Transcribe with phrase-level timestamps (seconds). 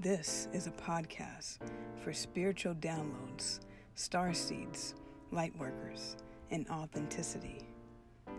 [0.00, 1.58] This is a podcast
[2.04, 3.58] for spiritual downloads,
[3.96, 4.94] star seeds,
[5.32, 6.14] light workers,
[6.52, 7.66] and authenticity.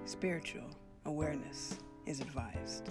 [0.06, 0.70] Spiritual
[1.04, 2.90] awareness is advised.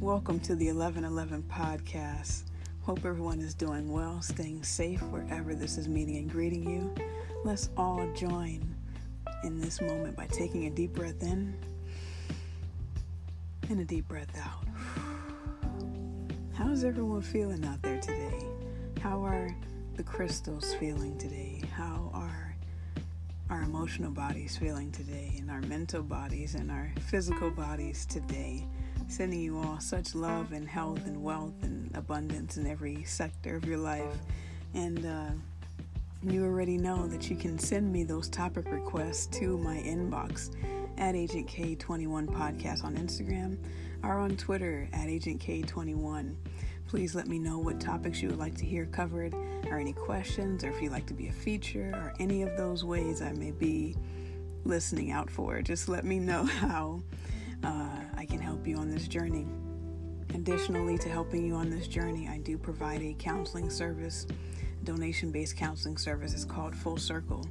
[0.00, 2.42] Welcome to the 1111 podcast.
[2.82, 6.92] Hope everyone is doing well, staying safe wherever this is meeting and greeting you.
[7.42, 8.76] Let's all join
[9.44, 11.56] in this moment by taking a deep breath in
[13.70, 14.66] and a deep breath out.
[16.52, 18.44] How's everyone feeling out there today?
[19.00, 19.56] How are
[19.94, 21.62] the crystals feeling today?
[21.74, 22.54] How are
[23.48, 28.66] our emotional bodies feeling today, and our mental bodies and our physical bodies today?
[29.08, 33.64] Sending you all such love and health and wealth and abundance in every sector of
[33.64, 34.18] your life.
[34.74, 35.30] And uh,
[36.22, 40.50] you already know that you can send me those topic requests to my inbox
[40.98, 43.56] at Agent K21 Podcast on Instagram
[44.02, 46.34] or on Twitter at Agent K21.
[46.88, 49.32] Please let me know what topics you would like to hear covered,
[49.70, 52.84] or any questions, or if you'd like to be a feature, or any of those
[52.84, 53.96] ways I may be
[54.64, 55.62] listening out for.
[55.62, 57.00] Just let me know how
[57.62, 59.46] uh, I can help you on this journey.
[60.34, 64.26] Additionally, to helping you on this journey, I do provide a counseling service,
[64.84, 66.34] donation based counseling service.
[66.34, 67.46] is called Full Circle.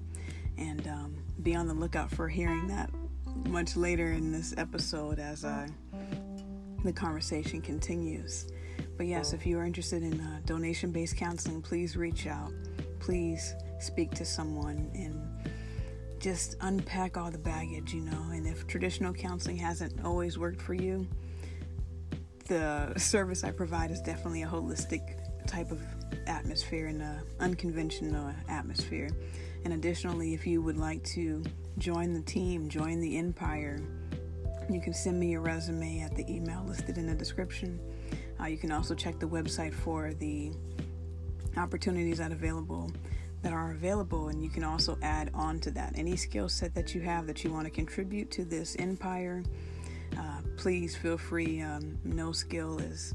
[0.57, 2.89] And um, be on the lookout for hearing that
[3.47, 5.67] much later in this episode as uh,
[6.83, 8.47] the conversation continues.
[8.97, 12.51] But yes, if you are interested in uh, donation based counseling, please reach out.
[12.99, 15.25] Please speak to someone and
[16.19, 18.21] just unpack all the baggage, you know.
[18.31, 21.07] And if traditional counseling hasn't always worked for you,
[22.47, 25.81] the service I provide is definitely a holistic type of
[26.27, 29.09] atmosphere and an unconventional atmosphere.
[29.65, 31.43] And additionally, if you would like to
[31.77, 33.81] join the team, join the empire,
[34.69, 37.79] you can send me your resume at the email listed in the description.
[38.39, 40.51] Uh, you can also check the website for the
[41.57, 42.91] opportunities that available
[43.41, 46.93] that are available and you can also add on to that any skill set that
[46.93, 49.43] you have that you want to contribute to this empire
[50.17, 53.13] uh, please feel free um, no skill is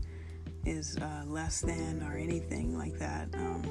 [0.67, 3.63] is uh, less than or anything like that um,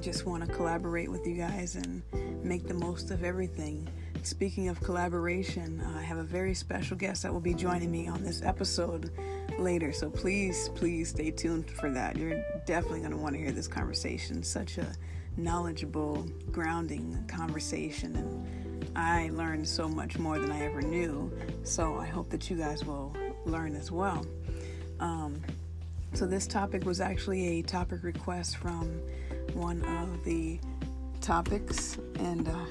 [0.00, 2.02] just want to collaborate with you guys and
[2.42, 3.88] make the most of everything
[4.22, 8.08] speaking of collaboration uh, i have a very special guest that will be joining me
[8.08, 9.10] on this episode
[9.58, 13.52] later so please please stay tuned for that you're definitely going to want to hear
[13.52, 14.86] this conversation such a
[15.36, 18.16] knowledgeable, grounding conversation.
[18.16, 21.32] And I learned so much more than I ever knew.
[21.64, 24.24] So I hope that you guys will learn as well.
[25.00, 25.40] Um,
[26.14, 29.00] so this topic was actually a topic request from
[29.54, 30.58] one of the
[31.20, 32.64] topics, and uh,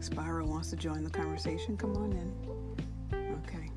[0.00, 1.76] Spyro wants to join the conversation.
[1.76, 2.32] Come on in.
[3.46, 3.70] Okay.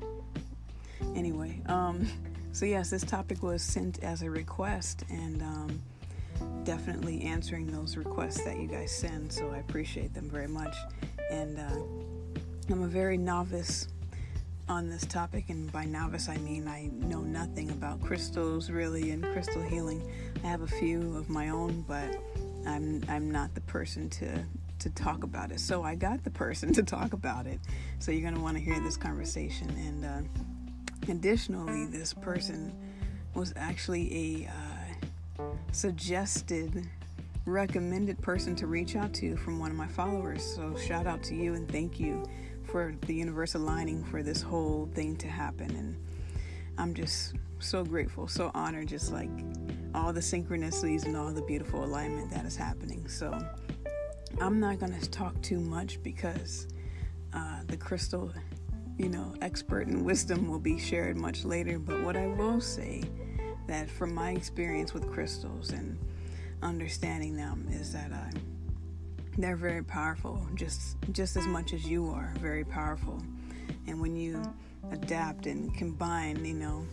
[1.14, 2.08] Anyway, um,
[2.52, 5.80] so yes, this topic was sent as a request, and um,
[6.64, 10.76] definitely answering those requests that you guys send, so I appreciate them very much.
[11.30, 13.88] And uh, I'm a very novice
[14.68, 19.24] on this topic, and by novice I mean I know nothing about crystals really and
[19.32, 20.02] crystal healing.
[20.44, 22.16] I have a few of my own, but
[22.66, 24.44] I'm I'm not the person to
[24.80, 25.60] to talk about it.
[25.60, 27.60] So I got the person to talk about it.
[27.98, 29.68] So you're gonna want to hear this conversation.
[29.70, 32.74] And uh, additionally, this person
[33.34, 36.88] was actually a uh, suggested
[37.44, 40.42] recommended person to reach out to from one of my followers.
[40.42, 42.26] So shout out to you and thank you
[42.76, 45.70] for the universe aligning for this whole thing to happen.
[45.76, 45.96] And
[46.76, 49.30] I'm just so grateful, so honored, just like
[49.94, 53.08] all the synchronicities and all the beautiful alignment that is happening.
[53.08, 53.32] So
[54.42, 56.66] I'm not going to talk too much because
[57.32, 58.30] uh, the crystal,
[58.98, 61.78] you know, expert and wisdom will be shared much later.
[61.78, 63.04] But what I will say
[63.68, 65.98] that from my experience with crystals and
[66.62, 68.38] understanding them is that uh,
[69.38, 73.22] they're very powerful, just just as much as you are very powerful.
[73.86, 74.42] And when you
[74.90, 76.86] adapt and combine, you know,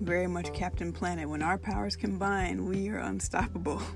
[0.00, 1.28] very much Captain Planet.
[1.28, 3.82] When our powers combine, we are unstoppable.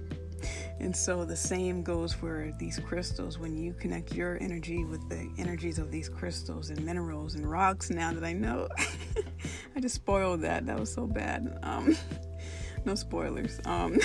[0.81, 3.37] And so the same goes for these crystals.
[3.37, 7.91] When you connect your energy with the energies of these crystals and minerals and rocks,
[7.91, 8.69] now that I know,
[9.77, 10.67] I just spoiled that.
[10.67, 11.59] That was so bad.
[11.65, 11.97] Um,
[12.85, 13.61] no spoilers.
[13.65, 13.99] Um,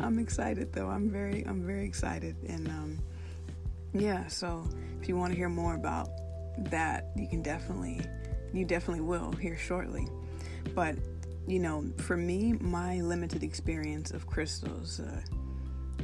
[0.00, 0.88] I'm excited though.
[0.88, 2.36] I'm very, I'm very excited.
[2.48, 2.98] And um,
[3.92, 4.68] yeah, so
[5.00, 6.08] if you want to hear more about
[6.70, 8.00] that, you can definitely,
[8.52, 10.08] you definitely will hear shortly.
[10.74, 10.96] But
[11.46, 15.20] you know, for me, my limited experience of crystals, uh,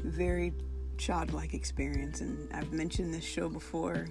[0.04, 0.52] very
[0.98, 2.20] childlike experience.
[2.20, 4.06] And I've mentioned this show before.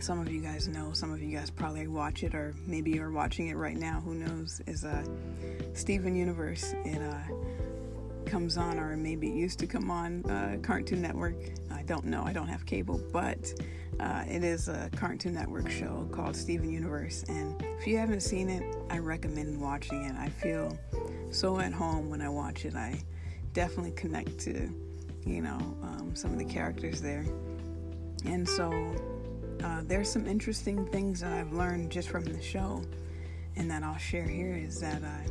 [0.00, 3.10] Some of you guys know, some of you guys probably watch it, or maybe you're
[3.10, 4.00] watching it right now.
[4.00, 4.62] Who knows?
[4.66, 5.04] Is uh,
[5.74, 6.74] Steven Universe.
[6.84, 7.02] and.
[7.02, 7.59] uh,
[8.26, 11.36] comes on, or maybe it used to come on uh, Cartoon Network.
[11.70, 12.22] I don't know.
[12.24, 13.52] I don't have cable, but
[13.98, 17.24] uh, it is a Cartoon Network show called Steven Universe.
[17.28, 20.14] And if you haven't seen it, I recommend watching it.
[20.16, 20.78] I feel
[21.30, 22.74] so at home when I watch it.
[22.76, 23.00] I
[23.52, 24.70] definitely connect to
[25.26, 27.26] you know, um, some of the characters there.
[28.24, 28.72] And so
[29.62, 32.82] uh, there's some interesting things that I've learned just from the show,
[33.56, 35.30] and that I'll share here is that uh,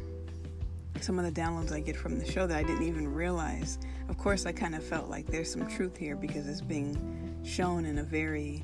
[1.02, 3.80] some of the downloads I get from the show that I didn't even realize.
[4.10, 7.86] Of course, I kind of felt like there's some truth here because it's being shown
[7.86, 8.64] in a very,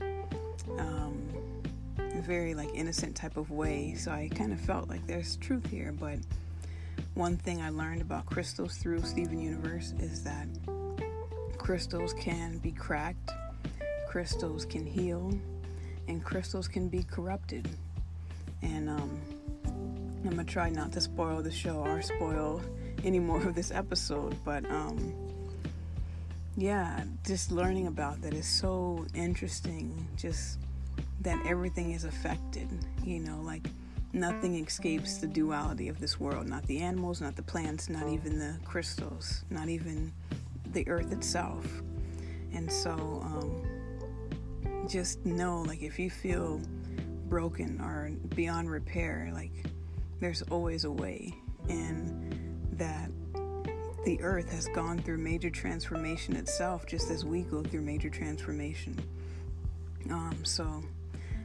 [0.77, 1.27] um,
[2.25, 3.93] very like innocent type of way.
[3.95, 5.93] So I kind of felt like there's truth here.
[5.97, 6.19] But
[7.13, 10.47] one thing I learned about crystals through Steven Universe is that
[11.57, 13.31] crystals can be cracked,
[14.07, 15.33] crystals can heal,
[16.07, 17.69] and crystals can be corrupted.
[18.61, 19.19] And um,
[20.25, 22.59] I'm gonna try not to spoil the show or spoil
[23.03, 25.13] any more of this episode, but um,
[26.57, 30.07] yeah, just learning about that is so interesting.
[30.17, 30.57] Just
[31.21, 32.67] that everything is affected,
[33.03, 33.67] you know, like
[34.13, 36.47] nothing escapes the duality of this world.
[36.47, 40.11] Not the animals, not the plants, not even the crystals, not even
[40.71, 41.67] the earth itself.
[42.51, 42.93] And so,
[43.23, 46.61] um, just know like if you feel
[47.27, 49.64] broken or beyond repair, like
[50.19, 51.33] there's always a way,
[51.69, 53.09] and that
[54.05, 58.97] the earth has gone through major transformation itself, just as we go through major transformation.
[60.11, 60.83] Um, so,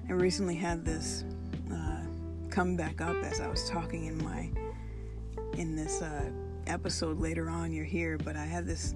[0.08, 1.25] I recently had this
[1.72, 2.02] uh,
[2.50, 4.50] come back up as I was talking in my
[5.56, 6.31] in this uh,
[6.67, 7.72] episode later on.
[7.72, 8.94] You're here, but I had this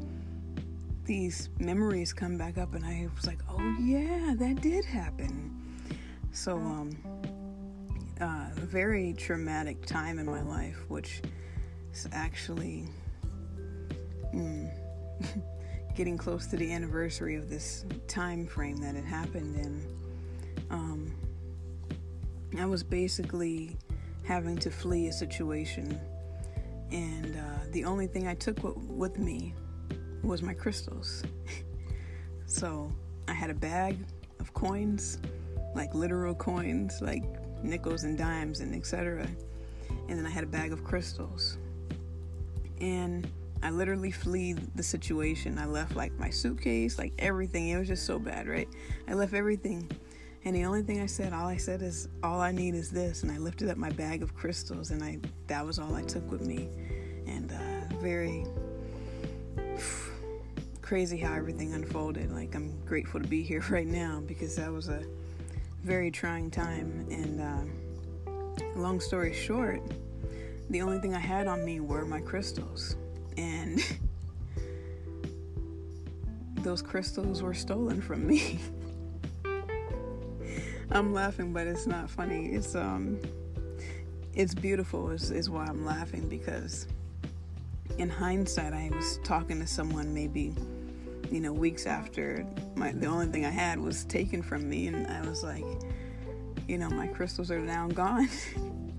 [1.05, 5.55] these memories come back up, and I was like, oh yeah, that did happen.
[6.33, 6.91] So, um,
[8.21, 11.23] uh, very traumatic time in my life, which
[11.93, 12.89] is actually
[14.35, 14.71] mm,
[15.95, 19.87] getting close to the anniversary of this time frame that it happened in.
[20.71, 21.13] Um,
[22.59, 23.77] I was basically
[24.23, 26.01] having to flee a situation,
[26.93, 29.55] and uh, the only thing I took w- with me
[30.23, 31.25] was my crystals.
[32.47, 32.93] so
[33.27, 33.99] I had a bag
[34.39, 35.19] of coins,
[35.75, 37.25] like literal coins, like
[37.65, 39.27] nickels and dimes and etc.
[40.09, 41.59] And then I had a bag of crystals.
[42.81, 43.29] And
[43.63, 45.59] I literally fled the situation.
[45.59, 47.69] I left like my suitcase, like everything.
[47.69, 48.69] It was just so bad, right?
[49.09, 49.91] I left everything.
[50.45, 53.23] And the only thing I said, all I said is, all I need is this.
[53.23, 56.31] And I lifted up my bag of crystals, and I that was all I took
[56.31, 56.69] with me.
[57.27, 58.45] And uh, very
[60.83, 62.31] crazy how everything unfolded.
[62.31, 65.03] Like, I'm grateful to be here right now because that was a
[65.85, 67.07] very trying time.
[67.11, 68.31] And uh,
[68.75, 69.83] long story short,
[70.71, 72.97] the only thing I had on me were my crystals.
[73.37, 73.81] And
[76.57, 78.61] those crystals were stolen from me.
[80.91, 82.47] I'm laughing, but it's not funny.
[82.47, 83.19] It's um,
[84.35, 85.11] it's beautiful.
[85.11, 86.87] Is is why I'm laughing because
[87.99, 90.55] in hindsight, I was talking to someone maybe,
[91.35, 95.05] you know, weeks after my the only thing I had was taken from me, and
[95.09, 95.65] I was like,
[96.69, 98.29] you know, my crystals are now gone.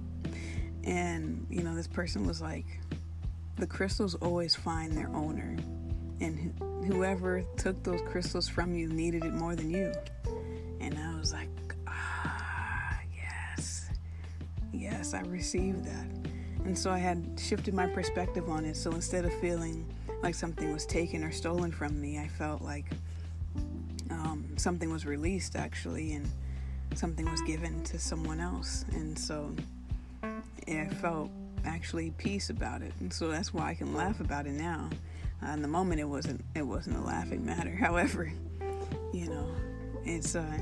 [0.83, 2.65] and you know, this person was like,
[3.55, 5.55] the crystals always find their owner,
[6.19, 6.53] and
[6.85, 9.93] whoever took those crystals from you needed it more than you.
[10.81, 11.47] And I was like,
[11.87, 13.91] ah, yes,
[14.73, 16.07] yes, I received that.
[16.65, 18.75] And so I had shifted my perspective on it.
[18.75, 19.85] So instead of feeling
[20.25, 22.85] like something was taken or stolen from me, I felt like
[24.09, 26.27] um, something was released actually, and
[26.95, 28.85] something was given to someone else.
[28.91, 29.55] And so
[30.23, 31.29] I felt
[31.63, 32.91] actually peace about it.
[33.01, 34.89] And so that's why I can laugh about it now.
[35.45, 37.75] Uh, in the moment, it wasn't it wasn't a laughing matter.
[37.79, 38.33] However,
[39.13, 39.47] you know,
[40.05, 40.57] it's uh,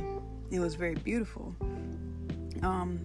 [0.52, 1.56] it was very beautiful.
[2.62, 3.00] Um,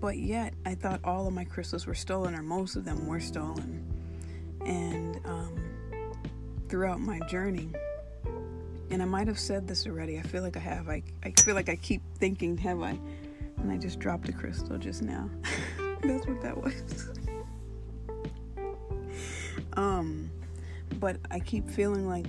[0.00, 3.18] but yet, I thought all of my crystals were stolen, or most of them were
[3.18, 3.97] stolen.
[4.64, 6.14] And um,
[6.68, 7.70] throughout my journey,
[8.90, 10.88] and I might have said this already, I feel like I have.
[10.88, 12.98] I, I feel like I keep thinking, have I?
[13.58, 15.28] And I just dropped a crystal just now.
[16.02, 17.10] That's what that was.
[19.74, 20.30] um,
[20.98, 22.26] but I keep feeling like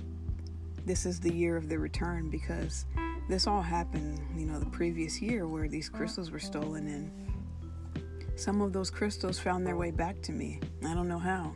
[0.86, 2.86] this is the year of the return because
[3.30, 8.62] this all happened, you know, the previous year where these crystals were stolen and some
[8.62, 10.60] of those crystals found their way back to me.
[10.86, 11.54] I don't know how.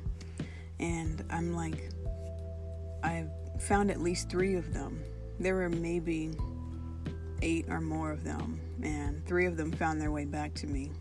[0.84, 1.90] And I'm like,
[3.04, 5.02] I've found at least three of them.
[5.40, 6.32] There were maybe
[7.42, 10.92] eight or more of them, and three of them found their way back to me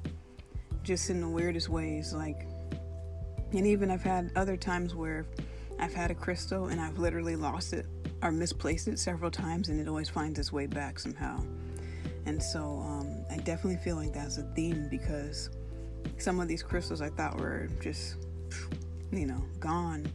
[0.84, 2.12] just in the weirdest ways.
[2.12, 2.46] Like,
[3.52, 5.26] and even I've had other times where
[5.80, 7.86] I've had a crystal and I've literally lost it
[8.22, 11.42] or misplaced it several times, and it always finds its way back somehow.
[12.26, 15.50] And so um, I definitely feel like that's a theme because
[16.18, 18.14] some of these crystals I thought were just,
[19.12, 20.06] you know, gone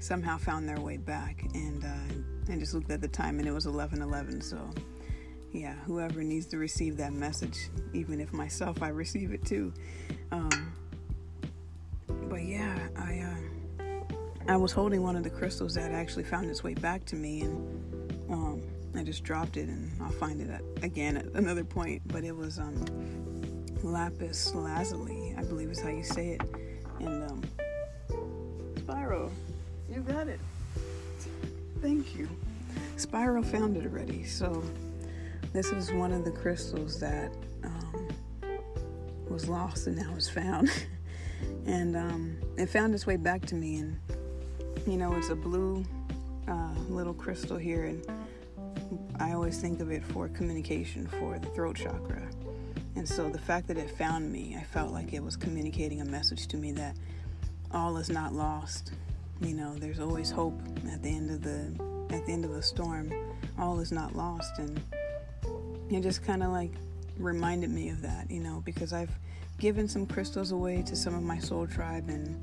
[0.00, 1.44] somehow found their way back.
[1.54, 4.42] And uh, I just looked at the time and it was 11:11.
[4.42, 4.58] So
[5.52, 9.72] yeah, whoever needs to receive that message, even if myself I receive it too.
[10.32, 10.72] Um,
[12.28, 13.84] but yeah, I uh,
[14.48, 17.42] I was holding one of the crystals that actually found its way back to me,
[17.42, 18.62] and um,
[18.96, 22.02] I just dropped it, and I'll find it at, again at another point.
[22.06, 22.84] But it was um,
[23.82, 26.42] lapis lazuli, I believe is how you say it,
[29.10, 30.38] You got it.
[31.82, 32.28] Thank you.
[32.96, 34.62] Spiral found it already, so
[35.52, 37.32] this is one of the crystals that
[37.64, 38.08] um,
[39.28, 40.70] was lost and now is found.
[41.66, 43.78] and um, it found its way back to me.
[43.78, 43.98] And,
[44.86, 45.84] you know, it's a blue
[46.46, 47.86] uh, little crystal here.
[47.86, 48.06] And
[49.18, 52.22] I always think of it for communication for the throat chakra.
[52.94, 56.04] And so the fact that it found me, I felt like it was communicating a
[56.04, 56.94] message to me that
[57.72, 58.92] all is not lost.
[59.40, 60.60] You know, there's always hope
[60.92, 63.12] at the end of the at the end of the storm.
[63.58, 64.80] All is not lost and
[65.90, 66.72] it just kind of like
[67.18, 69.10] reminded me of that, you know, because I've
[69.58, 72.42] given some crystals away to some of my soul tribe, and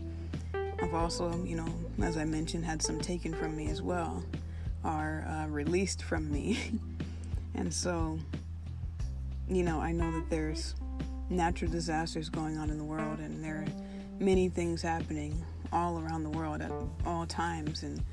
[0.81, 1.67] I've also, you know,
[2.01, 4.24] as I mentioned, had some taken from me as well,
[4.84, 6.60] are uh, released from me.
[7.55, 8.19] and so,
[9.50, 10.75] you know, I know that there's
[11.29, 13.65] natural disasters going on in the world, and there
[14.19, 16.71] many things happening all around the world at
[17.05, 18.03] all times, and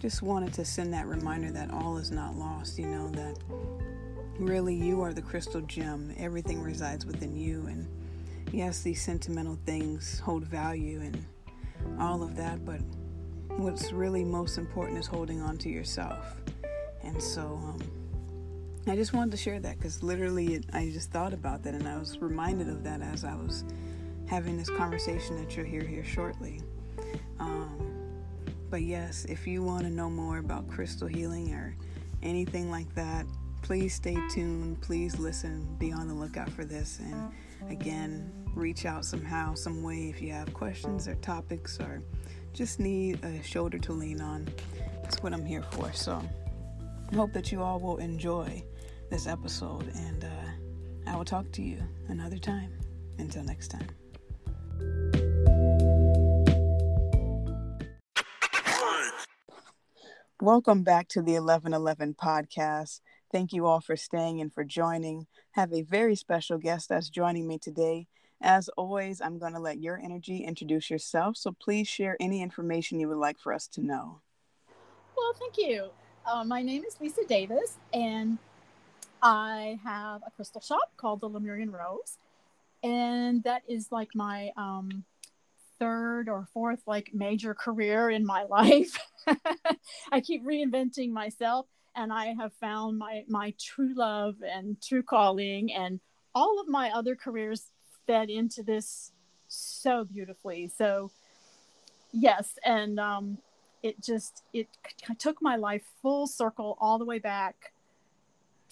[0.00, 3.38] just wanted to send that reminder that all is not lost, you know, that
[4.38, 6.12] Really, you are the crystal gem.
[6.18, 7.66] Everything resides within you.
[7.68, 7.86] And
[8.52, 11.24] yes, these sentimental things hold value and
[12.00, 12.80] all of that, but
[13.56, 16.34] what's really most important is holding on to yourself.
[17.04, 17.78] And so, um,
[18.88, 21.86] I just wanted to share that because literally it, I just thought about that and
[21.86, 23.64] I was reminded of that as I was
[24.26, 26.60] having this conversation that you'll hear here shortly.
[27.38, 27.94] Um,
[28.70, 31.76] but yes, if you want to know more about crystal healing or
[32.22, 33.26] anything like that,
[33.62, 34.80] please stay tuned.
[34.80, 35.76] Please listen.
[35.78, 37.00] Be on the lookout for this.
[37.00, 37.30] And
[37.70, 42.02] again, reach out somehow, some way if you have questions or topics or
[42.52, 44.48] just need a shoulder to lean on.
[45.02, 45.92] That's what I'm here for.
[45.92, 46.22] So
[47.12, 48.64] I hope that you all will enjoy
[49.10, 49.88] this episode.
[49.94, 52.72] And uh, I will talk to you another time.
[53.18, 54.03] Until next time.
[60.40, 63.00] Welcome back to the 1111 podcast.
[63.30, 65.28] Thank you all for staying and for joining.
[65.52, 68.08] Have a very special guest that's joining me today.
[68.42, 71.36] As always, I'm going to let your energy introduce yourself.
[71.36, 74.22] So please share any information you would like for us to know.
[75.16, 75.90] Well, thank you.
[76.26, 78.38] Uh, my name is Lisa Davis, and
[79.22, 82.18] I have a crystal shop called the Lemurian Rose.
[82.82, 85.04] And that is like my um,
[85.78, 88.98] third or fourth like major career in my life.
[90.12, 91.66] I keep reinventing myself
[91.96, 96.00] and I have found my my true love and true calling and
[96.34, 97.66] all of my other careers
[98.06, 99.12] fed into this
[99.48, 100.70] so beautifully.
[100.76, 101.10] So
[102.12, 103.38] yes, and um,
[103.82, 104.68] it just it
[105.18, 107.72] took my life full circle all the way back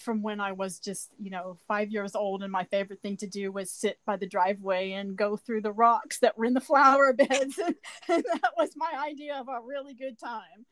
[0.03, 3.27] from when I was just, you know, five years old, and my favorite thing to
[3.27, 6.61] do was sit by the driveway and go through the rocks that were in the
[6.69, 7.57] flower beds.
[7.57, 7.75] and
[8.07, 10.65] that was my idea of a really good time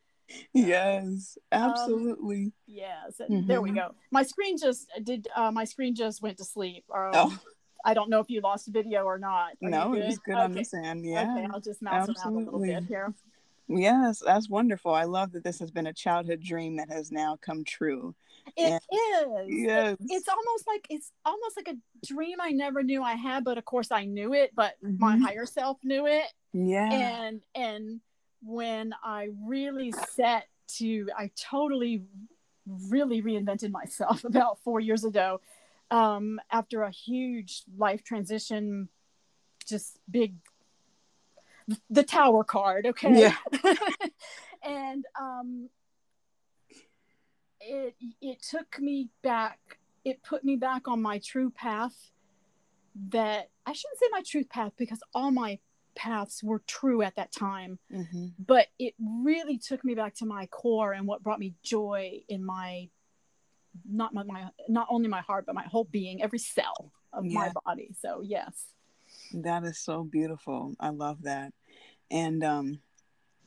[0.54, 3.48] yes absolutely um, yes mm-hmm.
[3.48, 3.80] there we mm-hmm.
[3.80, 7.40] go my screen just did uh, my screen just went to sleep um, oh.
[7.86, 10.42] i don't know if you lost video or not Are no it's good okay.
[10.42, 12.24] on this end yeah okay i'll just mouse absolutely.
[12.24, 13.14] around a little bit here
[13.68, 17.38] yes that's wonderful i love that this has been a childhood dream that has now
[17.42, 18.16] come true
[18.58, 19.48] It and, is.
[19.48, 19.98] Yes.
[20.02, 23.66] it's almost like it's almost like a dream I never knew I had, but of
[23.66, 24.98] course I knew it, but mm-hmm.
[25.00, 26.26] my higher self knew it.
[26.54, 26.92] Yeah.
[26.92, 28.02] And and
[28.44, 32.04] when I really set to, I totally,
[32.68, 35.42] really reinvented myself about four years ago
[35.90, 38.90] um, after a huge life transition,
[39.68, 40.36] just big,
[41.90, 43.20] the tower card, okay?
[43.20, 43.36] Yeah.
[44.64, 45.70] and um,
[47.62, 49.60] it, it took me back,
[50.04, 52.12] it put me back on my true path
[53.10, 55.60] that I shouldn't say my truth path because all my
[55.96, 57.80] paths were true at that time.
[57.94, 58.28] Mm-hmm.
[58.46, 62.44] But it really took me back to my core and what brought me joy in
[62.44, 62.90] my
[63.90, 67.40] not my, my not only my heart but my whole being, every cell of Yeah.
[67.40, 67.96] my body.
[68.00, 68.66] So yes.
[69.34, 70.74] That is so beautiful.
[70.80, 71.54] I love that.
[72.10, 72.80] And um,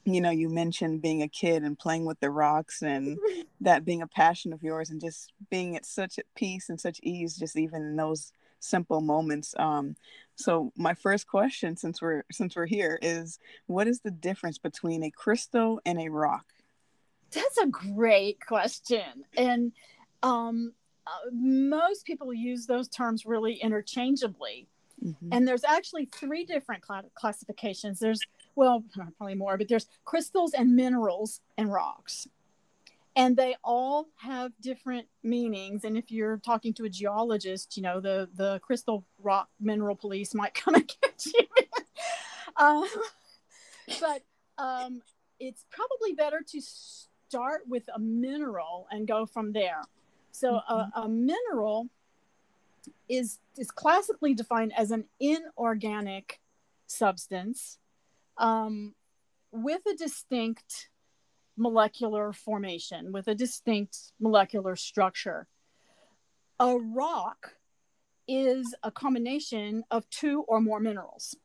[0.04, 3.18] you know, you mentioned being a kid and playing with the rocks and
[3.60, 7.36] that being a passion of yours and just being at such peace and such ease,
[7.36, 9.54] just even in those simple moments.
[9.58, 9.96] Um,
[10.36, 15.02] so my first question, since we're since we're here, is what is the difference between
[15.02, 16.46] a crystal and a rock?
[17.30, 19.24] That's a great question.
[19.36, 19.72] And
[20.22, 20.72] um,
[21.06, 24.66] uh, most people use those terms really interchangeably.
[25.04, 25.28] Mhm.
[25.32, 27.98] And there's actually three different cla- classifications.
[27.98, 28.20] There's,
[28.56, 32.28] well, probably more, but there's crystals and minerals and rocks.
[33.16, 35.84] And they all have different meanings.
[35.84, 40.34] And if you're talking to a geologist, you know, the, the crystal rock mineral police
[40.34, 41.46] might come and get you.
[42.56, 42.88] um,
[44.00, 44.22] but
[44.58, 45.00] um,
[45.38, 49.82] it's probably better to start with a mineral and go from there.
[50.32, 51.88] So a, a mineral
[53.08, 56.40] is is classically defined as an inorganic
[56.86, 57.78] substance
[58.38, 58.94] um,
[59.52, 60.88] with a distinct
[61.56, 65.46] molecular formation, with a distinct molecular structure.
[66.58, 67.56] A rock
[68.26, 71.36] is a combination of two or more minerals.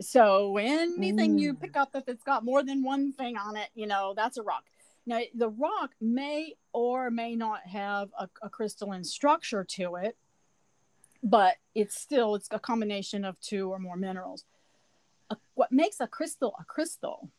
[0.00, 1.60] So anything you Mm.
[1.60, 4.64] pick up it's got more than one thing on it, you know, that's a rock.
[5.06, 10.18] Now the rock may or may not have a, a crystalline structure to it,
[11.22, 14.44] but it's still it's a combination of two or more minerals.
[15.30, 17.30] A- what makes a crystal a crystal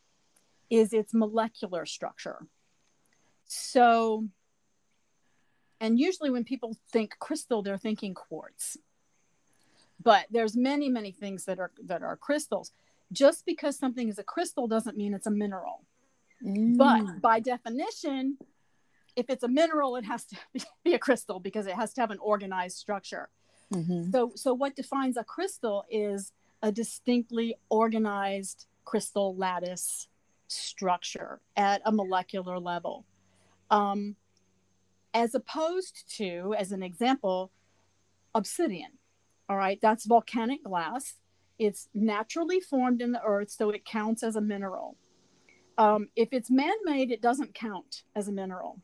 [0.69, 2.45] is its molecular structure.
[3.45, 4.27] So,
[5.79, 8.77] and usually when people think crystal, they're thinking quartz
[10.03, 12.71] but there's many many things that are that are crystals
[13.11, 15.83] just because something is a crystal doesn't mean it's a mineral
[16.45, 16.77] Mm.
[16.77, 18.37] but by definition
[19.15, 20.35] if it's a mineral it has to
[20.83, 23.29] be a crystal because it has to have an organized structure
[23.73, 24.11] Mhm.
[24.11, 30.07] so so what defines a crystal is a distinctly organized crystal lattice
[30.47, 33.05] structure at a molecular level.
[33.69, 34.15] Um,
[35.13, 37.51] as opposed to as an example
[38.35, 38.91] obsidian
[39.49, 39.79] all right?
[39.81, 41.15] That's volcanic glass.
[41.57, 44.97] It's naturally formed in the earth so it counts as a mineral.
[45.77, 48.81] Um, if it's man-made it doesn't count as a mineral.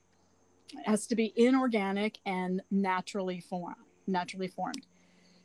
[0.72, 4.86] It has to be inorganic and naturally formed naturally formed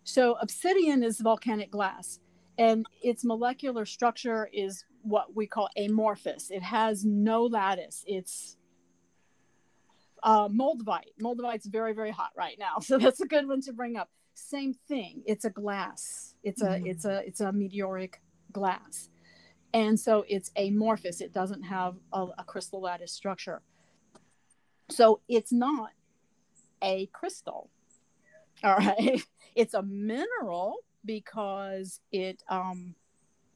[0.09, 2.19] so obsidian is volcanic glass
[2.57, 6.51] and its molecular structure is what we call amorphous.
[6.51, 8.05] It has no lattice.
[8.07, 8.57] It's
[10.23, 11.13] uh, moldavite.
[11.23, 14.09] Moldavite's very very hot right now so that's a good one to bring up.
[14.35, 15.23] Same thing.
[15.27, 16.35] It's a glass.
[16.43, 16.87] It's a Mhm.
[16.87, 19.11] it's a it's a meteoric glass.
[19.75, 21.21] And so it's amorphous.
[21.21, 23.61] It doesn't have a, a crystal lattice structure.
[24.89, 25.91] So it's not
[26.83, 27.69] a crystal.
[28.65, 29.23] All right
[29.59, 32.95] it's a mineral because it um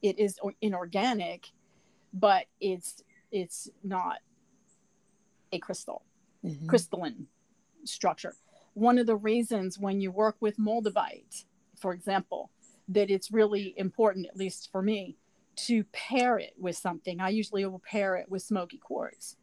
[0.03, 1.51] it is inorganic
[2.13, 4.19] but it's it's not
[5.53, 6.03] a crystal
[6.45, 6.67] Mhm.
[6.67, 7.29] crystalline
[7.85, 8.35] structure.
[8.75, 11.45] One of the reasons when you work with moldavite,
[11.77, 12.51] for example,
[12.89, 15.17] that it's really important, at least for me,
[15.67, 17.21] to pair it with something.
[17.21, 19.37] I usually will pair it with smoky quartz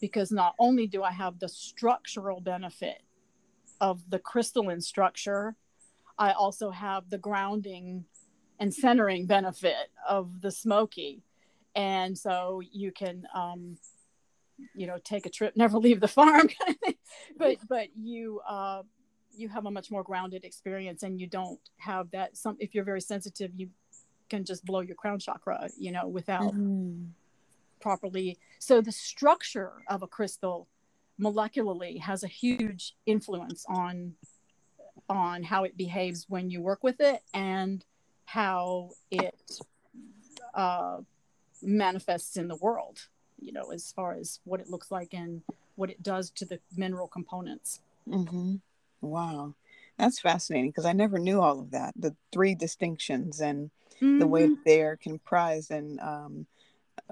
[0.00, 3.02] because not only do I have the structural benefit
[3.80, 5.56] of the crystalline structure,
[6.18, 8.04] I also have the grounding
[8.60, 11.22] and centering benefit of the smoky.
[11.74, 13.76] And so you can um,
[14.74, 16.94] you know take a trip never leave the farm kind of thing.
[17.36, 18.82] but but you uh
[19.36, 22.84] you have a much more grounded experience and you don't have that some if you're
[22.84, 23.68] very sensitive you
[24.30, 27.08] can just blow your crown chakra you know without Mm.
[27.80, 30.68] properly so the structure of a crystal
[31.20, 34.14] molecularly has a huge influence on
[35.08, 37.84] on how it behaves when you work with it and
[38.24, 39.34] how it
[40.54, 40.98] uh,
[41.62, 42.98] manifests in the world
[43.38, 45.42] you know as far as what it looks like and
[45.76, 48.56] what it does to the mineral components hmm
[49.00, 49.54] Wow,
[49.98, 51.92] that's fascinating because I never knew all of that.
[51.94, 54.64] The three distinctions and the way Mhm.
[54.64, 56.46] they are comprised and um,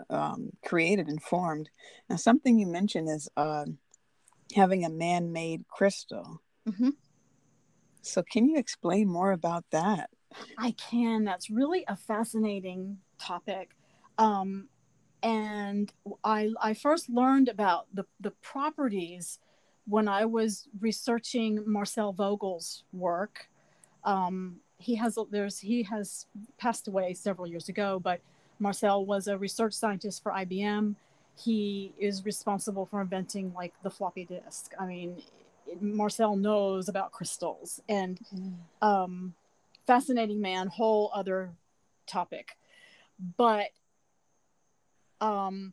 [0.08, 1.68] um, created and formed.
[2.08, 3.66] Now, something you mentioned is uh,
[4.54, 6.40] having a man-made crystal.
[6.66, 6.96] Mhm.
[8.02, 10.10] So, can you explain more about that?
[10.58, 11.24] I can.
[11.24, 13.70] That's really a fascinating topic.
[14.18, 14.68] Um,
[15.22, 15.92] and
[16.24, 19.38] I, I first learned about the, the properties
[19.86, 23.48] when I was researching Marcel Vogel's work.
[24.04, 26.26] Um, he has there's he has
[26.58, 28.20] passed away several years ago, but
[28.58, 30.96] Marcel was a research scientist for IBM.
[31.36, 34.72] He is responsible for inventing like the floppy disk.
[34.78, 35.22] I mean,
[35.80, 38.54] Marcel knows about crystals and mm.
[38.80, 39.34] um,
[39.86, 41.52] fascinating man, whole other
[42.06, 42.56] topic.
[43.36, 43.70] But
[45.20, 45.72] um,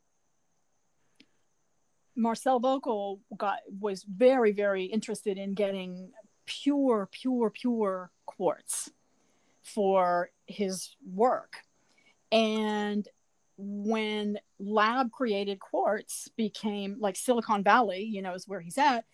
[2.15, 6.11] Marcel Vogel got was very very interested in getting
[6.45, 8.91] pure pure pure quartz
[9.63, 11.57] for his work
[12.31, 13.07] and
[13.57, 19.05] when lab created quartz became like silicon valley you know is where he's at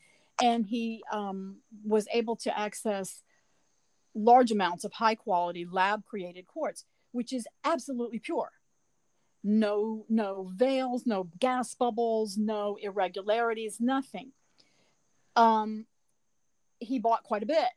[0.41, 3.24] and he um, was able to access
[4.13, 8.52] large amounts of high quality lab created quartz which is absolutely pure.
[9.43, 14.32] No no veils no gas bubbles no irregularities nothing.
[15.36, 15.86] Um
[16.80, 17.69] he bought quite a bit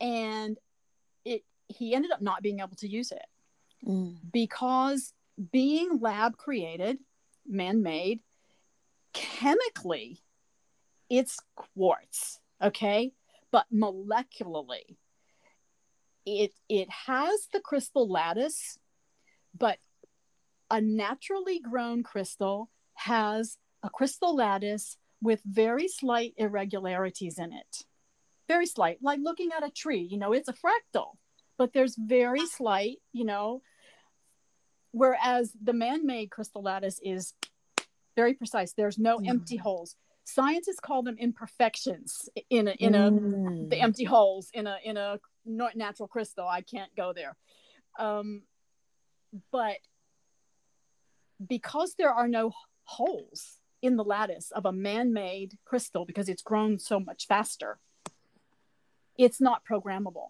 [0.00, 0.58] and
[1.24, 3.24] it he ended up not being able to use it.
[3.86, 4.16] Mm.
[4.32, 5.12] because
[5.50, 6.98] being lab created
[7.44, 8.20] man made
[9.12, 10.20] chemically
[11.12, 13.12] it's quartz okay?
[13.50, 14.96] But molecularly
[16.24, 18.78] it it has the crystal lattice
[19.58, 19.78] but
[20.70, 27.84] a naturally grown crystal has a crystal lattice with very slight irregularities in it.
[28.48, 31.10] Very slight like looking at a tree you know it's a fractal
[31.58, 33.60] but there's very slight you know
[34.92, 37.34] whereas the man-made crystal lattice is
[38.14, 38.72] very precise.
[38.72, 39.28] There's no mm.
[39.28, 43.68] empty holes scientists call them imperfections in a in a mm.
[43.70, 45.18] the empty holes in a in a
[45.74, 47.36] natural crystal i can't go there
[47.98, 48.42] um
[49.50, 49.78] but
[51.46, 52.52] because there are no
[52.84, 57.78] holes in the lattice of a man-made crystal because it's grown so much faster
[59.18, 60.28] it's not programmable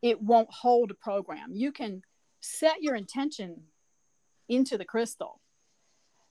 [0.00, 2.02] it won't hold a program you can
[2.44, 3.62] set your intention
[4.48, 5.40] into the crystal.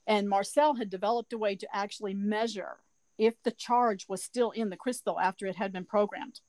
[0.06, 2.78] And Marcel had developed a way to actually measure
[3.18, 6.42] if the charge was still in the crystal after it had been programmed.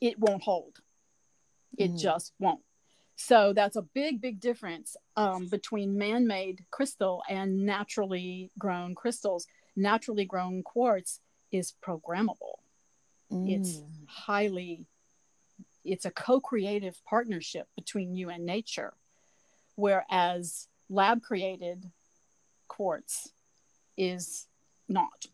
[0.00, 0.76] It won't hold.
[1.76, 1.98] It mm.
[1.98, 2.60] just won't.
[3.16, 9.46] So that's a big, big difference um, between man made crystal and naturally grown crystals.
[9.76, 11.20] Naturally grown quartz
[11.52, 12.58] is programmable,
[13.30, 13.50] mm.
[13.50, 14.86] it's highly
[15.84, 18.92] it's a co-creative partnership between you and nature
[19.76, 21.90] whereas lab created
[22.70, 23.32] quartz
[23.98, 24.46] is
[24.88, 25.26] not.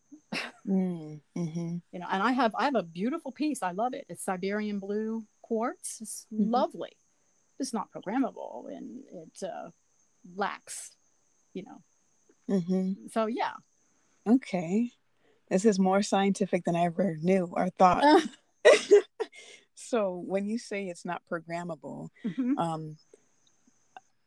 [0.67, 3.63] Mm, hmm you know and i have i have a beautiful piece.
[3.63, 4.05] I love it.
[4.09, 5.99] It's siberian blue quartz.
[6.01, 6.51] It's mm-hmm.
[6.51, 6.97] lovely.
[7.61, 9.71] It's not programmable and it uh,
[10.35, 10.97] lacks
[11.55, 12.57] you know.
[12.57, 13.07] Mm-hmm.
[13.13, 13.55] so yeah.
[14.29, 14.91] Okay.
[15.49, 18.03] This is more scientific than i ever knew or thought.
[19.77, 22.59] So when you say it's not programmable mm-hmm.
[22.59, 22.97] um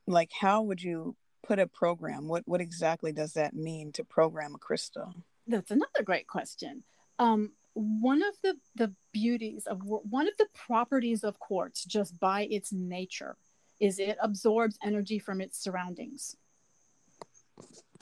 [0.08, 1.16] like how would you
[1.50, 2.28] put a program?
[2.28, 5.16] What what exactly does that mean to program a crystal?
[5.48, 6.84] That's another great question.
[7.18, 12.44] Um one of the the beauties of one of the properties of quartz just by
[12.52, 13.36] its nature
[13.80, 16.36] is it absorbs energy from its surroundings.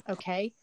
[0.09, 0.53] Okay?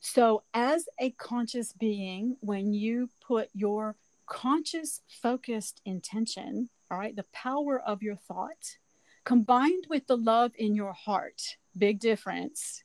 [0.00, 7.26] So as a conscious being when you put your conscious, focused intention, all right, the
[7.34, 8.78] power of your thought
[9.24, 12.82] combined with the love in your heart, big difference.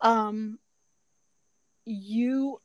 [0.00, 0.58] Um,
[1.84, 2.60] you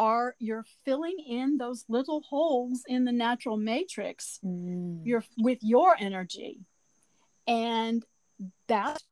[0.00, 5.00] are you're filling in those little holes in the natural matrix mm.
[5.04, 6.60] you're with your energy
[7.48, 8.04] and
[8.68, 9.02] that's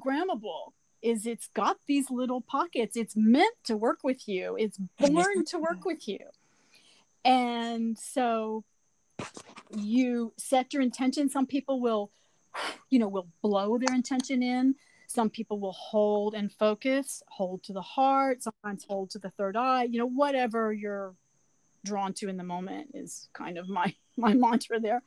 [0.00, 5.44] programmable is it's got these little pockets it's meant to work with you it's born
[5.44, 6.18] to work with you
[7.24, 8.64] and so
[9.70, 11.28] you set your intention.
[11.28, 12.10] Some people will,
[12.90, 14.74] you know, will blow their intention in.
[15.06, 19.56] Some people will hold and focus, hold to the heart, sometimes hold to the third
[19.56, 21.14] eye, you know, whatever you're
[21.84, 25.02] drawn to in the moment is kind of my my mantra there.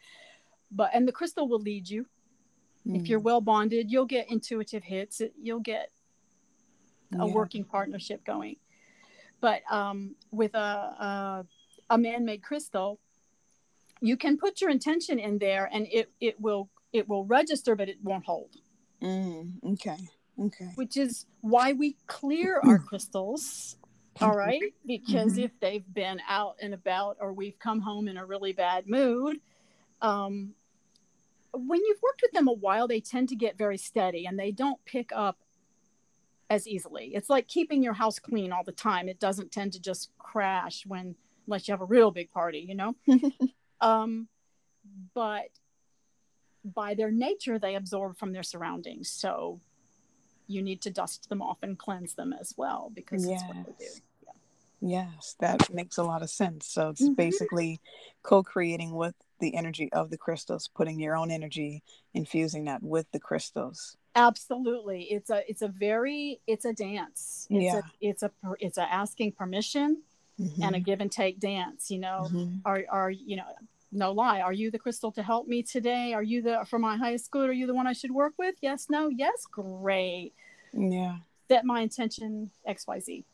[0.72, 2.06] But and the crystal will lead you.
[2.88, 3.00] Mm.
[3.00, 3.26] If you're hmm.
[3.26, 5.22] well bonded, you'll get intuitive hits.
[5.40, 5.92] You'll get
[7.14, 7.34] a yeah.
[7.34, 8.56] working partnership going.
[9.40, 11.46] But um, with a, a
[11.92, 13.00] a man-made crystal
[14.02, 17.90] you can put your intention in there and it it will it will register but
[17.90, 18.58] it won't hold.
[19.02, 19.98] Mm, okay
[20.40, 20.72] okay.
[20.76, 23.78] Which is why we clear our crystals
[24.20, 24.62] all right?
[24.86, 25.46] Because mm-hmm.
[25.46, 29.38] if they've been out and about or we've come home in a really bad mood
[30.02, 30.54] um,
[31.54, 34.52] when you've worked with them a while they tend to get very steady and they
[34.52, 35.38] don't pick up
[36.50, 37.12] as easily.
[37.14, 39.08] It's like keeping your house clean all the time.
[39.08, 41.16] It doesn't tend to just crash when
[41.48, 42.96] unless you have a real big party, you know.
[43.82, 44.28] um,
[45.14, 45.50] but
[46.64, 49.10] by their nature, they absorb from their surroundings.
[49.10, 49.60] So
[50.48, 53.42] you need to dust them off and cleanse them as well because yes.
[53.42, 53.92] that's what they do.
[54.82, 55.06] Yeah.
[55.06, 56.68] Yes, that makes a lot of sense.
[56.68, 57.14] So it's mm-hmm.
[57.14, 57.80] basically
[58.24, 63.12] co creating with the energy of the crystals, putting your own energy, infusing that with
[63.12, 63.98] the crystals.
[64.16, 65.04] Absolutely.
[65.04, 67.48] It's a it's a very it's a dance.
[67.50, 67.78] It's yeah.
[67.80, 70.02] a it's a it's a asking permission
[70.40, 70.64] mm-hmm.
[70.64, 72.28] and a give and take dance, you know.
[72.28, 72.56] Mm-hmm.
[72.66, 73.46] Are are you know,
[73.92, 74.42] no lie.
[74.42, 76.14] Are you the crystal to help me today?
[76.14, 77.50] Are you the for my highest good?
[77.50, 78.56] Are you the one I should work with?
[78.62, 80.34] Yes, no, yes, great.
[80.74, 81.18] Yeah.
[81.50, 83.26] Set my intention XYZ.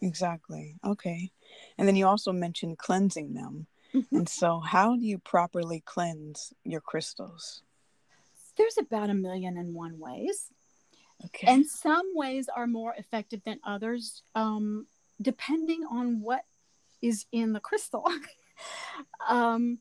[0.00, 0.76] Exactly.
[0.84, 1.30] Okay.
[1.78, 3.66] And then you also mentioned cleansing them.
[3.94, 4.16] Mm-hmm.
[4.16, 7.62] And so, how do you properly cleanse your crystals?
[8.56, 10.50] There's about a million and one ways.
[11.26, 11.46] Okay.
[11.46, 14.86] And some ways are more effective than others, um,
[15.20, 16.44] depending on what
[17.00, 18.04] is in the crystal.
[19.28, 19.78] um,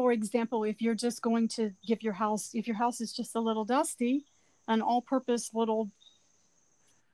[0.00, 3.36] for example, if you're just going to give your house, if your house is just
[3.36, 4.24] a little dusty,
[4.66, 5.90] an all purpose little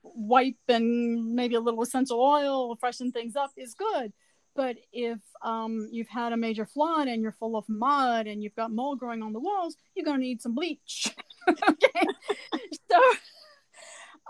[0.05, 4.13] wipe and maybe a little essential oil, freshen things up is good.
[4.55, 8.55] But if um, you've had a major flood and you're full of mud and you've
[8.55, 11.13] got mold growing on the walls, you're going to need some bleach.
[11.49, 12.07] okay.
[12.89, 13.01] so,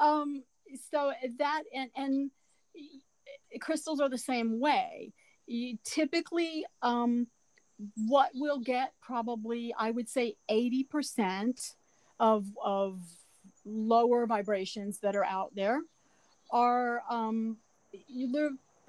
[0.01, 0.42] um,
[0.90, 2.31] so that and, and
[3.61, 5.12] crystals are the same way.
[5.47, 7.27] You typically, um,
[8.07, 11.75] what we'll get probably, I would say 80%
[12.19, 13.01] of, of
[13.65, 15.81] lower vibrations that are out there
[16.51, 17.59] are um,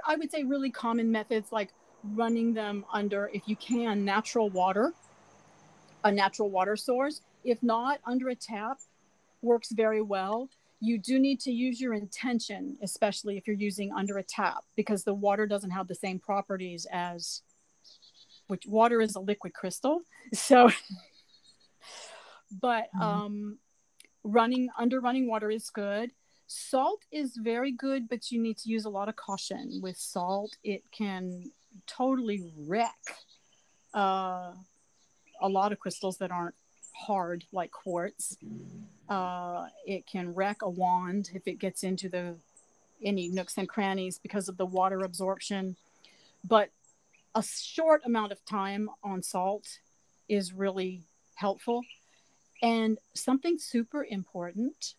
[0.06, 1.70] I would say really common methods like
[2.04, 4.94] running them under, if you can, natural water,
[6.04, 7.22] a natural water source.
[7.44, 8.80] If not, under a tap
[9.42, 10.50] works very well.
[10.80, 15.04] You do need to use your intention, especially if you're using under a tap, because
[15.04, 17.42] the water doesn't have the same properties as
[18.48, 20.02] which water is a liquid crystal.
[20.34, 20.70] So,
[22.62, 23.02] but mm-hmm.
[23.02, 23.58] um,
[24.24, 26.12] running under running water is good
[26.48, 30.56] salt is very good but you need to use a lot of caution with salt
[30.64, 31.52] it can
[31.86, 32.96] totally wreck
[33.94, 34.52] uh,
[35.42, 36.56] a lot of crystals that aren't
[36.96, 38.38] hard like quartz
[39.10, 42.36] uh, it can wreck a wand if it gets into the
[43.04, 45.76] any nooks and crannies because of the water absorption
[46.46, 46.70] but
[47.38, 49.68] a short amount of time on salt
[50.28, 51.04] is really
[51.36, 51.84] helpful
[52.64, 54.96] and something super important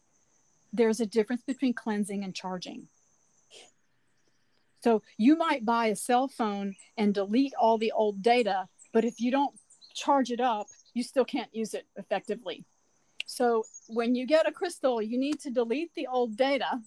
[0.72, 2.88] there's a difference between cleansing and charging.
[4.84, 9.20] So you might buy a cell phone and delete all the old data, but if
[9.20, 9.54] you don't
[9.94, 12.64] charge it up, you still can't use it effectively.
[13.26, 16.80] So when you get a crystal, you need to delete the old data.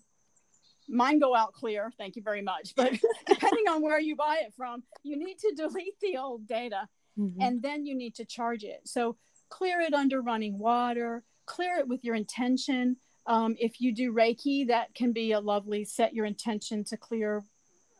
[0.89, 2.73] Mine go out clear, thank you very much.
[2.75, 2.93] But
[3.27, 7.41] depending on where you buy it from, you need to delete the old data mm-hmm.
[7.41, 8.81] and then you need to charge it.
[8.85, 9.17] So
[9.49, 12.97] clear it under running water, clear it with your intention.
[13.27, 17.43] Um, if you do Reiki, that can be a lovely set your intention to clear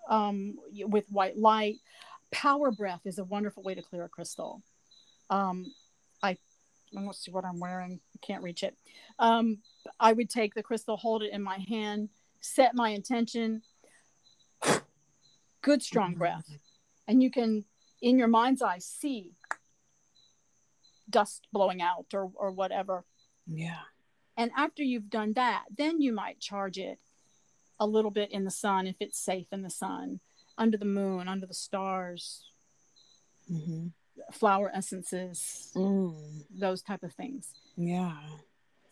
[0.09, 1.77] um, with white light.
[2.31, 4.63] Power breath is a wonderful way to clear a crystal.
[5.29, 5.65] Um,
[6.23, 6.37] I
[6.93, 7.99] let's see what I'm wearing.
[8.15, 8.75] I can't reach it.
[9.19, 9.59] Um,
[9.99, 12.09] I would take the crystal, hold it in my hand,
[12.41, 13.61] set my intention.
[15.61, 16.57] Good strong breath,
[17.07, 17.65] and you can,
[18.01, 19.33] in your mind's eye, see
[21.09, 23.05] dust blowing out or or whatever.
[23.45, 23.81] Yeah.
[24.37, 26.99] And after you've done that, then you might charge it
[27.79, 30.19] a little bit in the sun if it's safe in the sun,
[30.57, 32.45] under the moon, under the stars,
[33.51, 33.87] mm-hmm.
[34.31, 36.15] flower essences, mm.
[36.49, 37.53] those type of things.
[37.75, 38.13] Yeah.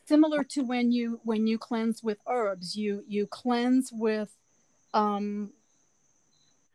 [0.10, 4.36] Similar to when you when you cleanse with herbs, you you cleanse with
[4.93, 5.52] um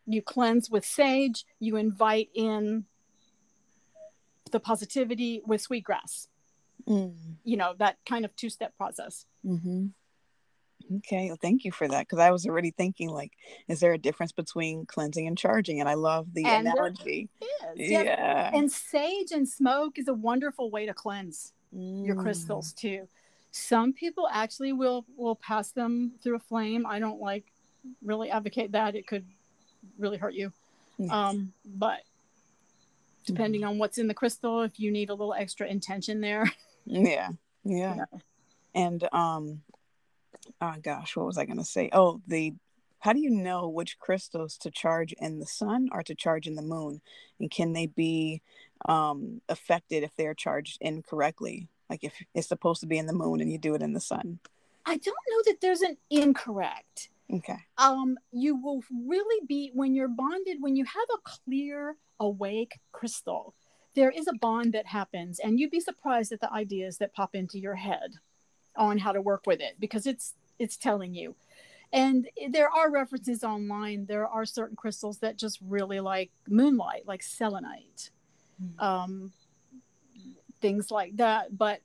[0.07, 2.85] you cleanse with sage, you invite in
[4.51, 6.29] the positivity with sweetgrass
[6.89, 7.13] mm.
[7.45, 9.87] you know that kind of two-step process mm-hmm.
[10.97, 13.33] okay well, thank you for that because i was already thinking like
[13.69, 17.29] is there a difference between cleansing and charging and i love the and analogy
[17.75, 18.03] yeah.
[18.03, 22.07] yeah and sage and smoke is a wonderful way to cleanse mm.
[22.07, 23.09] your crystals too
[23.57, 27.45] some people actually will will pass them through a flame i don't like
[28.03, 29.25] really advocate that it could
[29.99, 30.53] really hurt you
[30.99, 31.11] yes.
[31.11, 32.01] um but
[33.27, 33.69] depending mm.
[33.69, 36.51] on what's in the crystal if you need a little extra intention there
[36.87, 37.31] Yeah,
[37.65, 37.97] yeah.
[37.97, 38.19] yeah.
[38.75, 39.63] And um
[40.61, 41.91] oh gosh, what was I gonna say?
[41.93, 42.55] Oh, the
[42.99, 46.55] how do you know which crystals to charge in the sun or to charge in
[46.55, 47.01] the moon?
[47.39, 48.43] And can they be
[48.87, 51.69] um affected if they're charged incorrectly?
[51.89, 54.01] Like if it's supposed to be in the moon and you do it in the
[54.01, 54.39] sun?
[54.87, 57.09] I don't know that there's an incorrect.
[57.33, 57.57] Okay.
[57.79, 63.55] Um, you will really be when you're bonded, when you have a clear, awake crystal,
[63.95, 67.35] there is a bond that happens and you'd be surprised at the ideas that pop
[67.35, 68.15] into your head
[68.77, 71.35] on how to work with it because it's it's telling you
[71.93, 77.23] and there are references online there are certain crystals that just really like moonlight like
[77.23, 78.11] selenite
[78.63, 78.83] mm.
[78.83, 79.33] um,
[80.65, 81.81] things like that but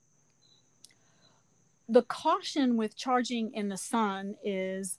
[1.90, 4.98] the caution with charging in the sun is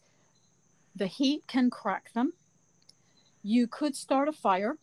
[0.94, 2.32] the heat can crack them
[3.42, 4.76] you could start a fire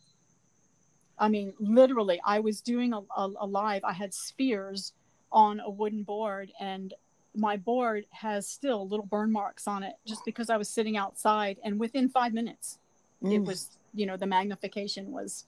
[1.18, 3.82] I mean, literally, I was doing a, a, a, live.
[3.84, 4.92] I had spheres
[5.32, 6.94] on a wooden board, and
[7.34, 11.58] my board has still little burn marks on it just because I was sitting outside.
[11.64, 12.78] And within five minutes,
[13.22, 13.34] mm.
[13.34, 15.44] it was, you know, the magnification was.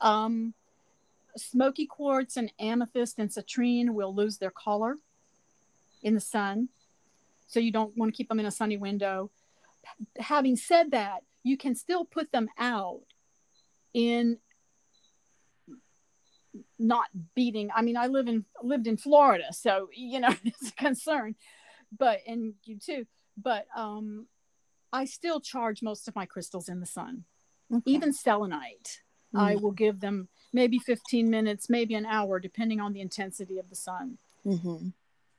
[0.00, 0.54] Um,
[1.36, 4.96] smoky quartz and amethyst and citrine will lose their color
[6.02, 6.68] in the sun.
[7.46, 9.30] So you don't want to keep them in a sunny window.
[10.18, 13.02] Having said that, you can still put them out
[13.92, 14.38] in
[16.78, 20.72] not beating i mean i live in lived in florida so you know it's a
[20.72, 21.34] concern
[21.96, 24.26] but and you too but um
[24.92, 27.24] i still charge most of my crystals in the sun
[27.72, 27.82] okay.
[27.86, 29.00] even selenite
[29.34, 29.40] mm.
[29.40, 33.68] i will give them maybe 15 minutes maybe an hour depending on the intensity of
[33.68, 34.88] the sun mm-hmm.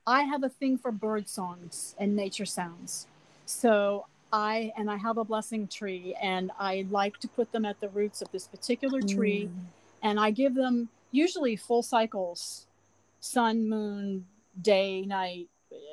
[0.06, 3.06] i have a thing for bird songs and nature sounds
[3.46, 7.80] so i and i have a blessing tree and i like to put them at
[7.80, 9.64] the roots of this particular tree mm.
[10.02, 12.66] and i give them usually full cycles
[13.20, 14.26] sun moon
[14.60, 15.48] day night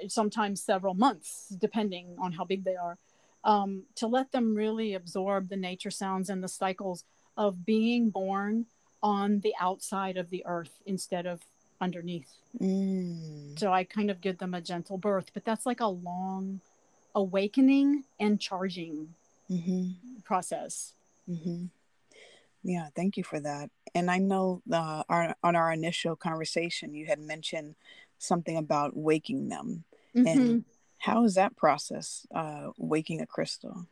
[0.07, 2.97] sometimes several months depending on how big they are
[3.43, 7.03] um, to let them really absorb the nature sounds and the cycles
[7.35, 8.65] of being born
[9.03, 11.41] on the outside of the earth instead of
[11.79, 13.59] underneath mm.
[13.59, 16.61] so i kind of give them a gentle birth but that's like a long
[17.13, 19.13] awakening and charging
[19.51, 19.89] mm-hmm.
[20.23, 20.93] process
[21.29, 21.65] mm-hmm.
[22.63, 23.69] Yeah, thank you for that.
[23.93, 27.75] And I know uh, our, on our initial conversation, you had mentioned
[28.17, 29.83] something about waking them.
[30.15, 30.27] Mm-hmm.
[30.27, 30.65] And
[30.97, 33.87] how is that process, uh, waking a crystal?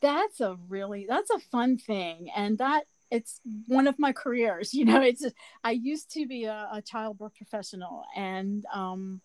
[0.00, 2.30] That's a really, that's a fun thing.
[2.34, 5.24] And that it's one of my careers, you know, it's,
[5.64, 9.20] I used to be a, a childbirth professional and um,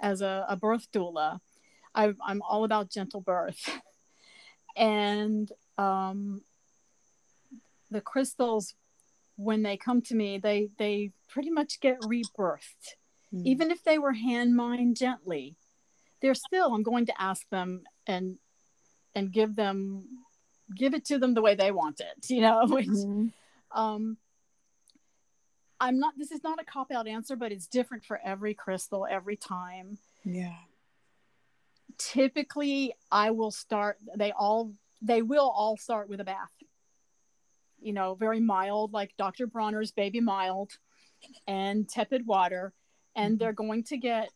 [0.00, 1.40] as a, a birth doula,
[1.94, 3.80] I, I'm all about gentle birth.
[4.76, 6.42] and um,
[7.90, 8.74] the crystals
[9.36, 12.96] when they come to me they they pretty much get rebirthed
[13.34, 13.44] mm.
[13.44, 15.56] even if they were hand mined gently
[16.20, 18.36] they're still i'm going to ask them and
[19.14, 20.04] and give them
[20.76, 23.26] give it to them the way they want it you know which mm-hmm.
[23.78, 24.16] um
[25.80, 29.06] i'm not this is not a cop out answer but it's different for every crystal
[29.08, 30.56] every time yeah
[31.98, 36.50] typically i will start they all they will all start with a bath
[37.80, 39.46] you know, very mild, like Dr.
[39.46, 40.72] Bronner's baby mild
[41.46, 42.72] and tepid water.
[43.16, 44.30] And they're going to get,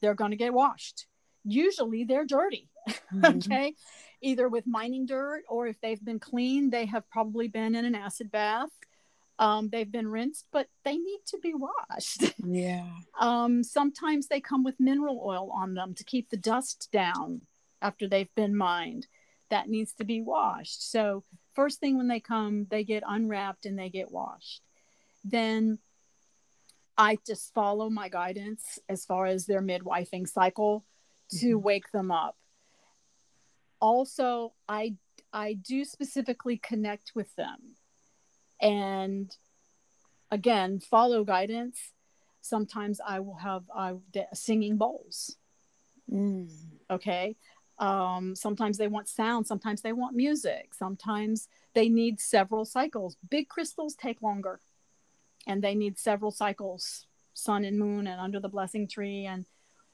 [0.00, 1.06] they're going to get washed.
[1.44, 2.68] Usually they're dirty.
[3.12, 3.38] Mm-hmm.
[3.38, 3.74] okay.
[4.22, 7.94] Either with mining dirt or if they've been cleaned, they have probably been in an
[7.94, 8.70] acid bath.
[9.38, 12.34] Um, they've been rinsed, but they need to be washed.
[12.44, 12.86] Yeah.
[13.18, 17.42] um, sometimes they come with mineral oil on them to keep the dust down
[17.80, 19.06] after they've been mined.
[19.48, 20.90] That needs to be washed.
[20.90, 24.62] So first thing when they come, they get unwrapped and they get washed.
[25.24, 25.78] Then
[26.96, 30.84] I just follow my guidance as far as their midwifing cycle
[31.38, 31.62] to mm-hmm.
[31.62, 32.36] wake them up.
[33.80, 34.96] Also, I
[35.32, 37.76] I do specifically connect with them.
[38.60, 39.34] And
[40.30, 41.92] again, follow guidance.
[42.40, 43.94] Sometimes I will have uh,
[44.34, 45.36] singing bowls.
[46.10, 46.50] Mm.
[46.90, 47.36] Okay.
[47.78, 53.16] Um, sometimes they want sound, sometimes they want music, sometimes they need several cycles.
[53.30, 54.60] Big crystals take longer
[55.46, 59.24] and they need several cycles sun and moon and under the blessing tree.
[59.24, 59.46] And,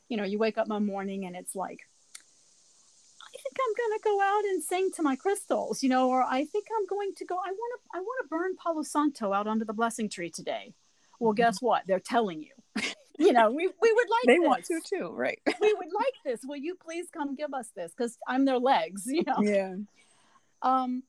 [0.09, 1.81] you know, you wake up one morning and it's like,
[3.61, 6.67] I'm going to go out and sing to my crystals, you know, or I think
[6.77, 9.65] I'm going to go, I want to, I want to burn Palo Santo out under
[9.65, 10.75] the blessing tree today.
[11.19, 11.37] Well, mm-hmm.
[11.37, 11.83] guess what?
[11.87, 12.83] They're telling you.
[13.19, 14.47] you know, we, we would like they this.
[14.47, 15.41] want to too, right?
[15.61, 16.41] we would like this.
[16.45, 17.93] Will you please come give us this?
[17.97, 19.41] Because I'm their legs, you know.
[19.41, 19.77] Yeah.
[20.63, 21.03] Um,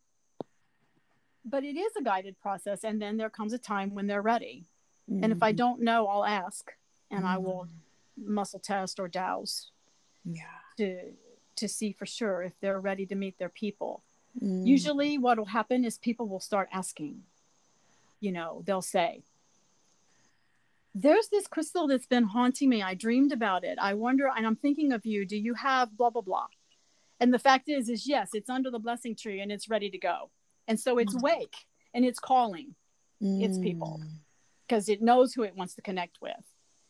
[1.43, 4.65] but it is a guided process, and then there comes a time when they're ready.
[5.09, 5.23] Mm-hmm.
[5.23, 5.57] And if I mm-hmm.
[5.57, 6.71] don't know, I'll ask,
[7.09, 7.27] and mm-hmm.
[7.27, 7.67] I will
[8.17, 9.71] muscle test or dowse.
[10.25, 10.43] Yeah.
[10.77, 11.13] To
[11.57, 14.03] to see for sure if they're ready to meet their people.
[14.41, 14.65] Mm.
[14.65, 17.23] Usually, what will happen is people will start asking.
[18.19, 19.23] You know, they'll say,
[20.95, 22.81] there's this crystal that's been haunting me.
[22.81, 23.77] I dreamed about it.
[23.79, 25.25] I wonder, and I'm thinking of you.
[25.25, 26.47] Do you have blah, blah, blah?
[27.19, 29.97] And the fact is, is yes, it's under the blessing tree and it's ready to
[29.97, 30.29] go.
[30.67, 31.25] And so it's mm-hmm.
[31.25, 31.55] wake
[31.93, 32.75] and it's calling.
[33.21, 34.19] it's people Mm.
[34.67, 36.43] because it knows who it wants to connect with.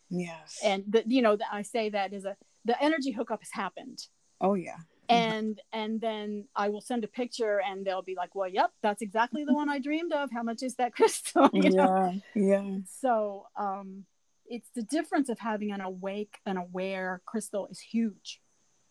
[0.09, 0.59] Yes.
[0.63, 4.07] And the, you know, I say that is a the energy hookup has happened.
[4.41, 4.77] Oh yeah.
[5.09, 9.01] And and then I will send a picture and they'll be like, Well, yep, that's
[9.01, 10.31] exactly the one I dreamed of.
[10.31, 11.49] How much is that crystal?
[11.53, 12.19] You know?
[12.35, 12.41] Yeah.
[12.43, 12.77] Yeah.
[12.99, 14.05] So um
[14.49, 18.41] it's the difference of having an awake and aware crystal is huge.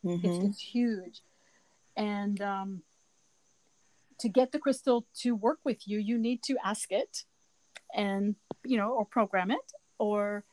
[0.05, 0.45] It's, Mhm.
[0.51, 1.23] it's huge.
[1.97, 2.83] And um,
[4.21, 7.25] to get the crystal to work with you, you need to ask it
[7.95, 8.37] and,
[8.67, 10.45] you know, or program it, or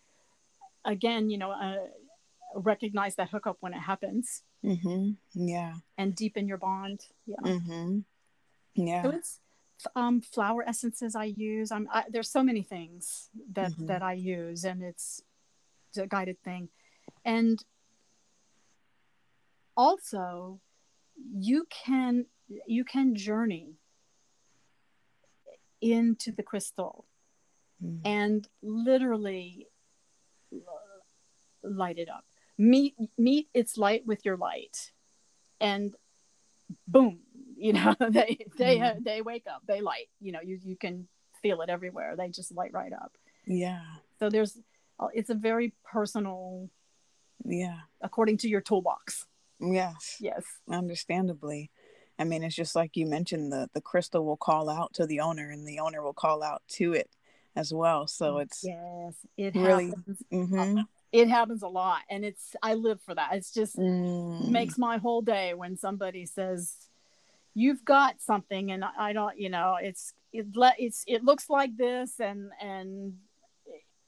[0.86, 1.88] again, you know, uh,
[2.56, 5.18] recognize that hookup when it happens Mhm.
[5.34, 5.76] Yeah.
[5.98, 7.08] and deepen your bond.
[7.26, 7.36] Yeah.
[7.44, 8.06] Mhm.
[8.76, 9.04] Yeah.
[9.04, 9.40] So it's
[9.96, 11.70] um, flower essences I use.
[11.72, 13.88] I'm, I, there's so many things that, Mhm.
[13.88, 15.22] that I use, and it's,
[15.90, 16.70] it's a guided thing.
[17.26, 17.64] And
[19.76, 20.62] also,
[21.36, 22.26] you can
[22.68, 23.76] you can journey
[25.82, 27.06] into the crystal
[27.84, 28.00] Mm.
[28.06, 29.68] and literally
[31.64, 32.26] light it up.
[32.58, 34.92] Meet meet its light with your light,
[35.60, 35.96] and
[36.88, 37.20] boom,
[37.58, 38.96] you know they they Mhm.
[38.98, 40.10] uh, they wake up, they light.
[40.22, 41.08] You know you you can
[41.42, 42.16] feel it everywhere.
[42.16, 43.18] They just light right up.
[43.48, 43.82] Yeah.
[44.20, 44.58] So there's
[45.00, 46.70] uh, it's a very personal,
[47.44, 47.80] Yeah.
[48.02, 49.26] according to your toolbox.
[49.60, 50.18] Yes.
[50.20, 50.44] Yes.
[50.70, 51.72] Understandably.
[52.20, 55.20] I mean, it's just like you mentioned the the crystal will call out to the
[55.22, 57.10] owner and the owner will call out to it
[57.56, 58.06] as well.
[58.08, 60.24] So it's yes, it really- happens.
[60.32, 60.86] mhm.
[61.14, 63.30] It happens a lot, and it's I live for that.
[63.34, 64.50] It's just Mm.
[64.50, 66.90] makes my whole day when somebody says
[67.56, 71.76] you've got something and i don't you know it's it let it's it looks like
[71.78, 73.14] this and and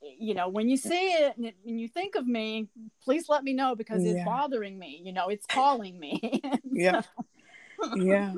[0.02, 2.68] you know when you see it and, it, and you think of me
[3.04, 4.26] please let me know because it's Yeah.
[4.26, 6.42] bothering me you know it's calling me
[6.72, 7.02] yeah.
[7.96, 8.34] yeah.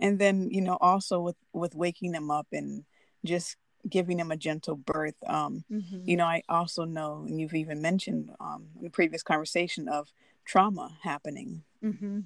[0.00, 2.84] And then, you know, also with with waking them up and
[3.24, 3.56] just
[3.88, 6.06] giving them a gentle birth um Mhm.
[6.08, 10.12] you know i also know and you've even mentioned um in the previous conversation of
[10.44, 12.24] trauma happening Mhm.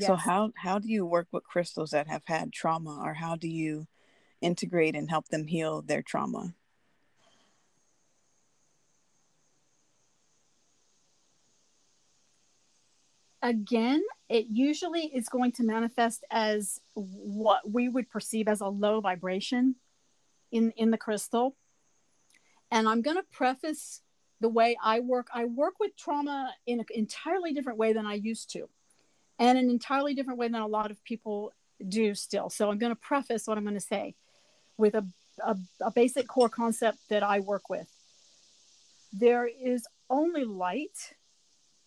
[0.00, 3.48] so how how do you work with crystals that have had trauma or how do
[3.48, 3.86] you
[4.40, 6.54] integrate and help them heal their trauma
[13.42, 19.00] again it usually is going to manifest as what we would perceive as a low
[19.00, 19.74] vibration
[20.54, 21.56] in in the crystal.
[22.70, 24.00] And i'm going to preface
[24.40, 25.26] the way i work.
[25.34, 28.68] I work with trauma in an entirely different way than i used to
[29.38, 31.52] and an entirely different way than a lot of people
[31.86, 32.48] do still.
[32.48, 34.14] So i'm going to preface what i'm going to say
[34.78, 35.04] with a,
[35.44, 37.88] a, a basic core concept that i work with.
[39.12, 41.14] There is only light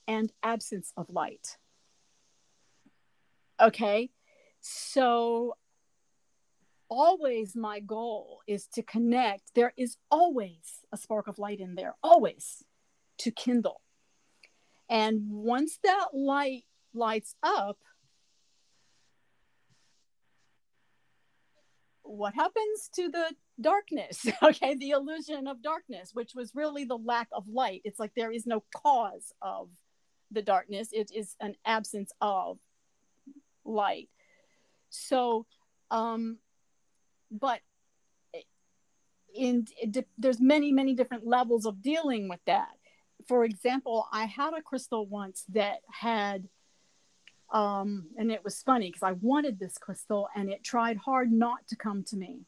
[0.07, 1.57] and absence of light.
[3.59, 4.09] Okay,
[4.61, 5.55] so
[6.89, 9.53] always my goal is to connect.
[9.55, 12.63] There is always a spark of light in there, always
[13.19, 13.81] to kindle.
[14.89, 16.63] And once that light
[16.93, 17.77] lights up,
[22.03, 24.25] what happens to the darkness?
[24.43, 27.81] Okay, the illusion of darkness, which was really the lack of light.
[27.83, 29.69] It's like there is no cause of
[30.31, 32.59] the darkness, it is an absence of
[33.65, 34.09] light.
[34.89, 35.45] So,
[35.91, 36.37] um,
[37.31, 37.59] but
[39.33, 39.67] in,
[40.17, 42.69] there's many, many different levels of dealing with that.
[43.27, 46.47] For example, I had a crystal once that had
[47.51, 51.65] um, and it was funny because I wanted this crystal and it tried hard not
[51.69, 52.41] to come to me.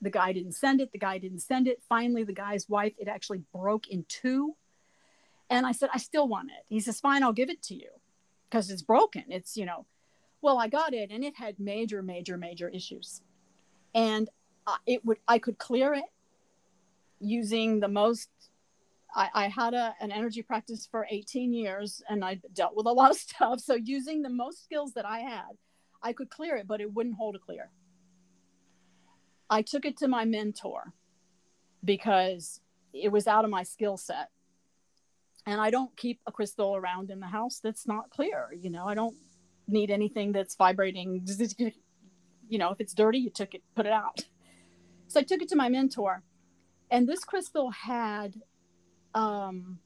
[0.00, 0.92] The guy didn't send it.
[0.92, 1.82] The guy didn't send it.
[1.88, 4.56] Finally, the guy's wife, it actually broke in two.
[5.50, 6.64] And I said, I still want it.
[6.68, 7.90] He says, Fine, I'll give it to you
[8.48, 9.24] because it's broken.
[9.28, 9.84] It's, you know,
[10.40, 13.20] well, I got it and it had major, major, major issues.
[13.94, 14.28] And
[14.86, 16.04] it would, I could clear it
[17.20, 18.28] using the most
[19.14, 22.92] I, I, had a, an energy practice for 18 years and I dealt with a
[23.00, 23.60] lot of stuff.
[23.60, 25.56] So, using the most skills that I had,
[26.02, 27.70] I could clear it, but it wouldn't hold a clear.
[29.48, 30.92] I took it to my mentor
[31.84, 32.60] because
[32.92, 34.30] it was out of my skill set.
[35.46, 38.48] And I don't keep a crystal around in the house that's not clear.
[38.56, 39.16] You know, I don't
[39.66, 41.26] need anything that's vibrating.
[42.50, 44.26] You know, if it's dirty, you took it, put it out.
[45.08, 46.22] So I took it to my mentor.
[46.90, 48.34] And this crystal had
[49.14, 49.78] um,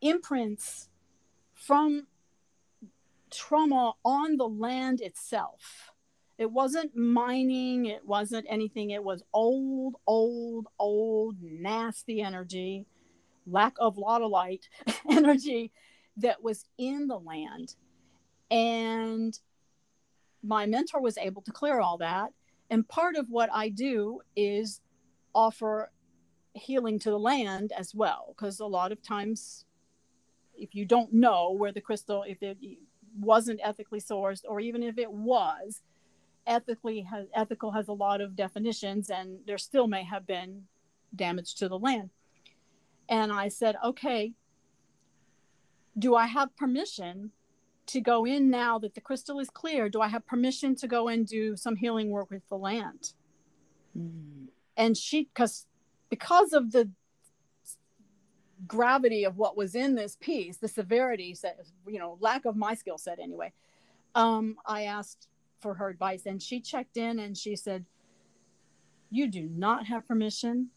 [0.00, 0.88] imprints
[1.54, 2.06] from
[3.30, 5.92] trauma on the land itself.
[6.38, 8.90] It wasn't mining, it wasn't anything.
[8.90, 12.86] It was old, old, old, nasty energy,
[13.46, 14.68] lack of lot of light
[15.10, 15.70] energy
[16.16, 17.76] that was in the land.
[18.50, 19.38] And
[20.42, 22.32] my mentor was able to clear all that.
[22.70, 24.80] and part of what I do is
[25.34, 25.90] offer
[26.54, 29.64] healing to the land as well because a lot of times
[30.54, 32.58] if you don't know where the crystal if it
[33.18, 35.82] wasn't ethically sourced or even if it was
[36.46, 40.62] ethically has ethical has a lot of definitions and there still may have been
[41.14, 42.10] damage to the land
[43.08, 44.32] and i said okay
[45.98, 47.30] do i have permission
[47.86, 51.08] to go in now that the crystal is clear do i have permission to go
[51.08, 53.12] and do some healing work with the land
[53.96, 54.46] mm.
[54.76, 55.66] and she because
[56.08, 56.90] because of the
[58.66, 62.74] gravity of what was in this piece the severity set you know lack of my
[62.74, 63.52] skill set anyway
[64.14, 65.28] um, i asked
[65.60, 67.84] for her advice and she checked in and she said
[69.10, 70.68] you do not have permission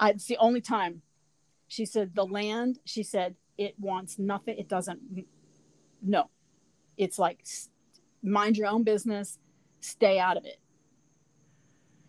[0.00, 1.02] I, it's the only time
[1.68, 5.26] she said the land she said it wants nothing it doesn't
[6.04, 6.30] no.
[6.96, 7.44] It's like
[8.22, 9.38] mind your own business
[9.80, 10.58] stay out of it.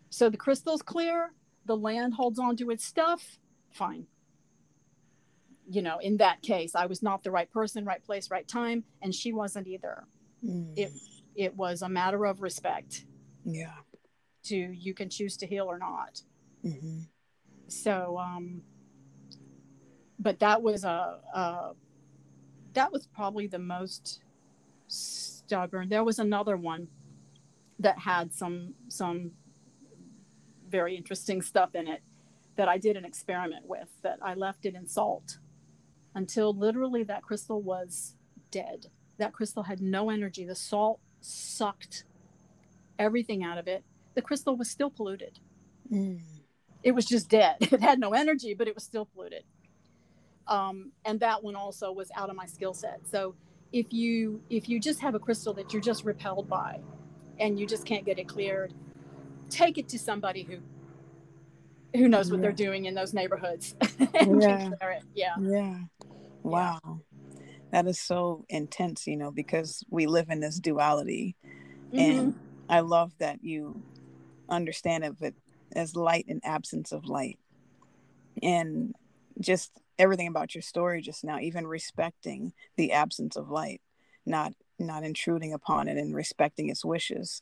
[0.10, 1.32] So the crystal's clear
[1.66, 3.40] the land holds on to its stuff
[3.72, 4.06] fine.
[5.68, 8.84] You know in that case i was not the right person right place right time
[9.02, 10.06] and she wasn't either.
[10.44, 10.74] Mm.
[10.78, 10.92] it
[11.36, 13.06] it was a matter of respect.
[13.44, 13.74] Yeah.
[14.44, 16.22] To you can choose to heal or not.
[16.64, 17.02] Mm-hmm.
[17.68, 18.62] so um
[20.18, 21.72] but that was a, a
[22.76, 24.22] that was probably the most
[24.88, 26.88] stubborn there was another one
[27.80, 29.32] that had some some
[30.70, 32.02] very interesting stuff in it
[32.56, 35.40] that I did an experiment with that I left it in salt
[36.14, 38.16] until literally that crystal was
[38.52, 38.88] dead.
[39.18, 40.46] That crystal had no energy.
[40.46, 42.06] The salt sucked
[42.98, 43.84] everything out of it.
[44.14, 45.40] The crystal was still polluted.
[45.92, 46.22] Mm.
[46.84, 47.58] It was just dead.
[47.62, 49.44] It had no energy, but it was still polluted.
[50.48, 53.00] Um, and that one also was out of my skill set.
[53.10, 53.36] So
[53.72, 56.80] if you if you just have a crystal that you're just repelled by,
[57.40, 58.74] and you just can't get it cleared,
[59.50, 60.58] take it to somebody who
[61.98, 62.42] who knows what yeah.
[62.44, 63.76] they're doing in those neighborhoods.
[64.14, 64.70] yeah.
[65.14, 65.36] yeah.
[65.40, 65.78] Yeah.
[66.44, 66.80] Wow.
[66.84, 66.94] Yeah.
[67.72, 71.36] That is so intense, you know, because we live in this duality.
[71.94, 72.00] Mm-hmm.
[72.00, 72.40] And
[72.70, 73.82] I love that you
[74.50, 75.36] understand of it
[75.76, 77.40] as light and absence of light.
[78.44, 78.94] And
[79.40, 83.82] just everything about your story just now, even respecting the absence of light,
[84.26, 87.42] not not intruding upon it and respecting its wishes.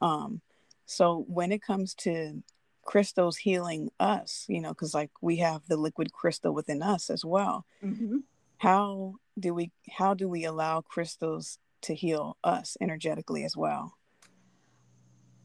[0.00, 0.40] Um,
[0.86, 2.42] so when it comes to
[2.88, 7.24] crystals healing us, you know, because like we have the liquid crystal within us as
[7.24, 7.66] well.
[7.84, 8.18] Mm-hmm.
[8.56, 13.98] How do we how do we allow crystals to heal us energetically as well?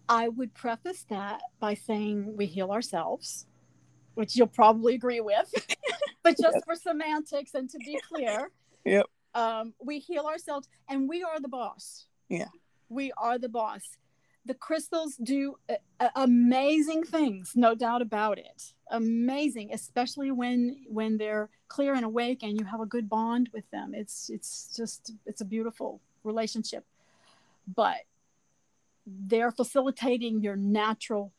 [0.07, 3.45] I would preface that by saying we heal ourselves,
[4.15, 5.51] which you'll probably agree with.
[6.23, 6.65] but just yep.
[6.65, 8.51] for semantics and to be clear,
[8.85, 9.05] yep.
[9.35, 12.05] Um, we heal ourselves and we are the boss.
[12.29, 12.49] Yeah.
[12.89, 13.81] We are the boss
[14.45, 21.49] the crystals do uh, amazing things no doubt about it amazing especially when when they're
[21.67, 25.41] clear and awake and you have a good bond with them it's it's just it's
[25.41, 26.85] a beautiful relationship
[27.73, 27.97] but
[29.05, 31.31] they're facilitating your natural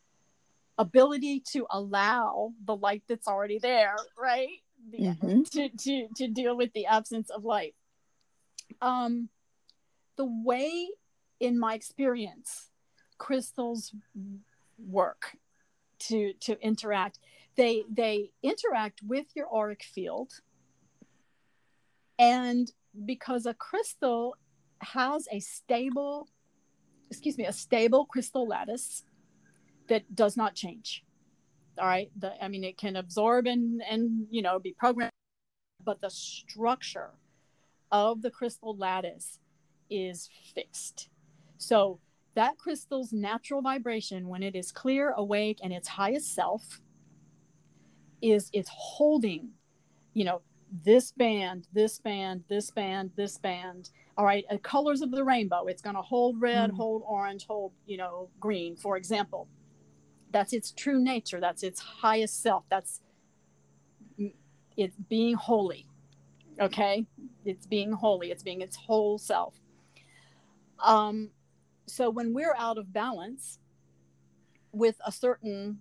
[0.78, 4.48] ability to allow the light that's already there right?
[4.92, 5.42] Mm-hmm.
[5.52, 7.74] to, to to deal with the absence of light
[8.80, 9.28] um
[10.16, 10.88] the way
[11.40, 12.70] in my experience
[13.18, 13.94] crystals
[14.78, 15.36] work
[15.98, 17.18] to to interact
[17.56, 20.32] they they interact with your auric field.
[22.18, 22.70] And
[23.04, 24.36] because a crystal
[24.78, 26.28] has a stable
[27.10, 29.04] excuse me a stable crystal lattice
[29.88, 31.04] that does not change.
[31.78, 32.10] All right?
[32.18, 35.12] The i mean it can absorb and and you know be programmed
[35.84, 37.10] but the structure
[37.92, 39.38] of the crystal lattice
[39.90, 41.08] is fixed.
[41.58, 42.00] So
[42.34, 46.80] that crystal's natural vibration when it is clear awake and its highest self
[48.20, 49.50] is it's holding
[50.14, 50.40] you know
[50.84, 53.90] this band this band this band this band.
[54.16, 54.44] All right?
[54.50, 56.76] Uh, colors of the rainbow it's going to hold red mm.
[56.76, 59.48] hold orange hold you know green for example
[60.34, 63.00] that's its true nature that's its highest self that's
[64.76, 65.86] it's being holy
[66.60, 67.06] okay?
[67.44, 69.54] It's being holy it's being its whole self.
[70.82, 71.30] Um
[71.86, 73.58] so when we're out of balance
[74.72, 75.78] with a certain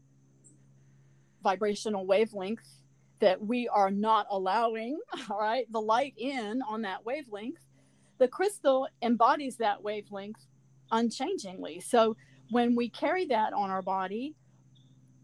[1.42, 2.82] vibrational wavelength
[3.20, 5.00] that we are not allowing
[5.30, 7.60] all right the light in on that wavelength
[8.20, 10.46] the crystal embodies that wavelength
[10.92, 11.80] unchangingly.
[11.80, 12.16] So
[12.52, 14.36] when we carry that on our body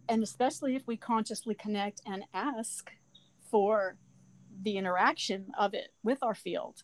[0.09, 2.91] and especially if we consciously connect and ask
[3.49, 3.95] for
[4.63, 6.83] the interaction of it with our field.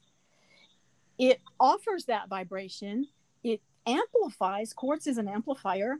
[1.18, 3.08] It offers that vibration.
[3.44, 5.98] It amplifies quartz is an amplifier.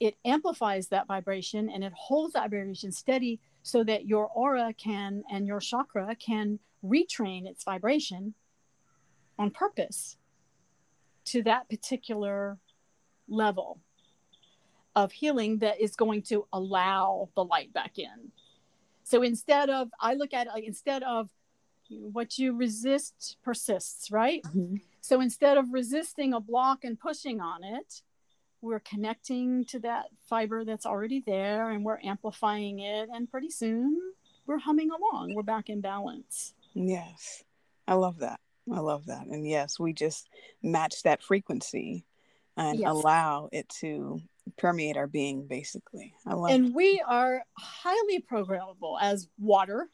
[0.00, 5.22] It amplifies that vibration and it holds that vibration steady so that your aura can
[5.30, 8.34] and your chakra can retrain its vibration
[9.38, 10.16] on purpose
[11.26, 12.58] to that particular
[13.28, 13.78] level
[14.94, 18.32] of healing that is going to allow the light back in.
[19.04, 21.28] So instead of, I look at it like instead of
[21.88, 24.42] what you resist persists, right?
[24.44, 24.76] Mm-hmm.
[25.00, 28.02] So instead of resisting a block and pushing on it,
[28.60, 33.08] we're connecting to that fiber that's already there and we're amplifying it.
[33.12, 33.98] And pretty soon
[34.46, 35.34] we're humming along.
[35.34, 36.54] We're back in balance.
[36.74, 37.42] Yes.
[37.88, 38.40] I love that.
[38.72, 39.26] I love that.
[39.26, 40.28] And yes, we just
[40.62, 42.04] match that frequency
[42.56, 42.88] and yes.
[42.88, 44.20] allow it to
[44.58, 46.14] permeate our being basically.
[46.26, 46.74] I love And it.
[46.74, 49.88] we are highly programmable as water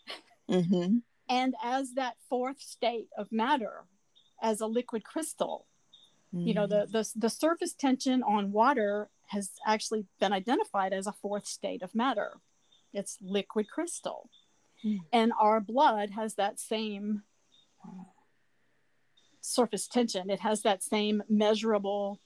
[0.51, 0.99] mm-hmm.
[1.29, 3.85] and as that fourth state of matter,
[4.43, 5.67] as a liquid crystal.
[6.35, 6.47] Mm-hmm.
[6.47, 6.93] You know, the, mm.
[6.93, 11.95] the the surface tension on water has actually been identified as a fourth state of
[11.95, 12.33] matter.
[12.93, 14.31] It's liquid crystal.
[14.85, 15.05] Mm-hmm.
[15.13, 17.23] And our blood has that same
[19.41, 20.31] surface tension.
[20.31, 22.21] It has that same measurable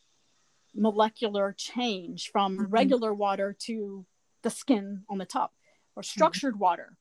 [0.75, 2.71] molecular change from mm-hmm.
[2.71, 4.07] regular water to
[4.43, 5.53] the skin on the top
[5.97, 6.09] or mm-hmm.
[6.09, 6.63] structured mm-hmm.
[6.63, 6.97] water.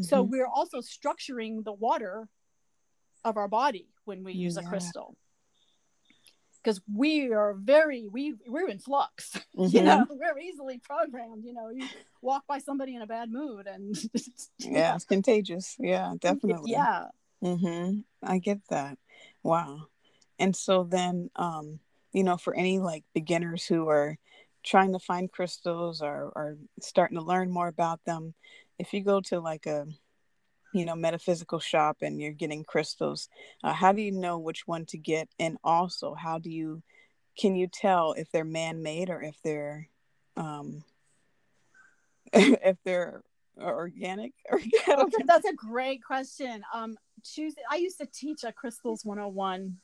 [0.00, 0.30] So mm-hmm.
[0.30, 2.28] we're also structuring the water
[3.24, 4.66] of our body when we use yeah.
[4.66, 5.16] a crystal.
[6.62, 9.84] Because we are very we we're in flux, you mm-hmm.
[9.86, 11.44] know, we're easily programmed.
[11.44, 11.86] You know, you
[12.20, 13.96] walk by somebody in a bad mood, and
[14.58, 15.76] yeah, it's contagious.
[15.78, 16.72] Yeah, definitely.
[16.72, 17.04] Yeah,
[17.42, 18.00] mm-hmm.
[18.20, 18.98] I get that.
[19.44, 19.86] Wow.
[20.40, 21.78] And so then, um,
[22.16, 24.16] you know, for any like beginners who are
[24.64, 28.32] trying to find crystals or, or starting to learn more about them,
[28.78, 29.86] if you go to like a,
[30.72, 33.28] you know, metaphysical shop and you're getting crystals,
[33.62, 35.28] uh, how do you know which one to get?
[35.38, 36.82] And also, how do you,
[37.38, 39.86] can you tell if they're man-made or if they're,
[40.38, 40.84] um,
[42.32, 43.22] if they're
[43.60, 44.32] organic?
[44.50, 46.62] okay, that's a great question.
[46.72, 47.54] Um, choose.
[47.70, 49.76] I used to teach a crystals 101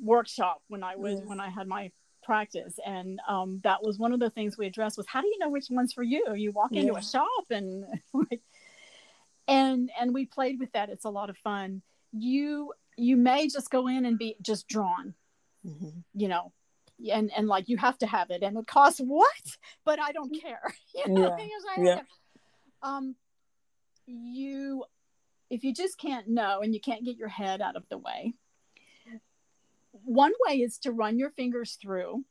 [0.00, 1.90] workshop when I was when I had my
[2.22, 5.38] practice, and um, that was one of the things we addressed was how do you
[5.38, 6.34] know which one's for you?
[6.34, 6.98] You walk into yeah.
[6.98, 7.84] a shop and
[8.14, 8.40] like,
[9.48, 10.88] and and we played with that.
[10.88, 11.82] It's a lot of fun.
[12.12, 15.14] You you may just go in and be just drawn,
[15.66, 16.00] mm-hmm.
[16.14, 16.52] you know,
[17.10, 19.56] and and like you have to have it, and it costs what?
[19.84, 20.74] But I don't care.
[20.94, 21.36] you know,
[21.78, 21.82] yeah.
[21.82, 22.00] yeah.
[22.82, 23.14] Um,
[24.06, 24.84] you
[25.50, 28.32] if you just can't know and you can't get your head out of the way,
[30.04, 32.24] one way is to run your fingers through,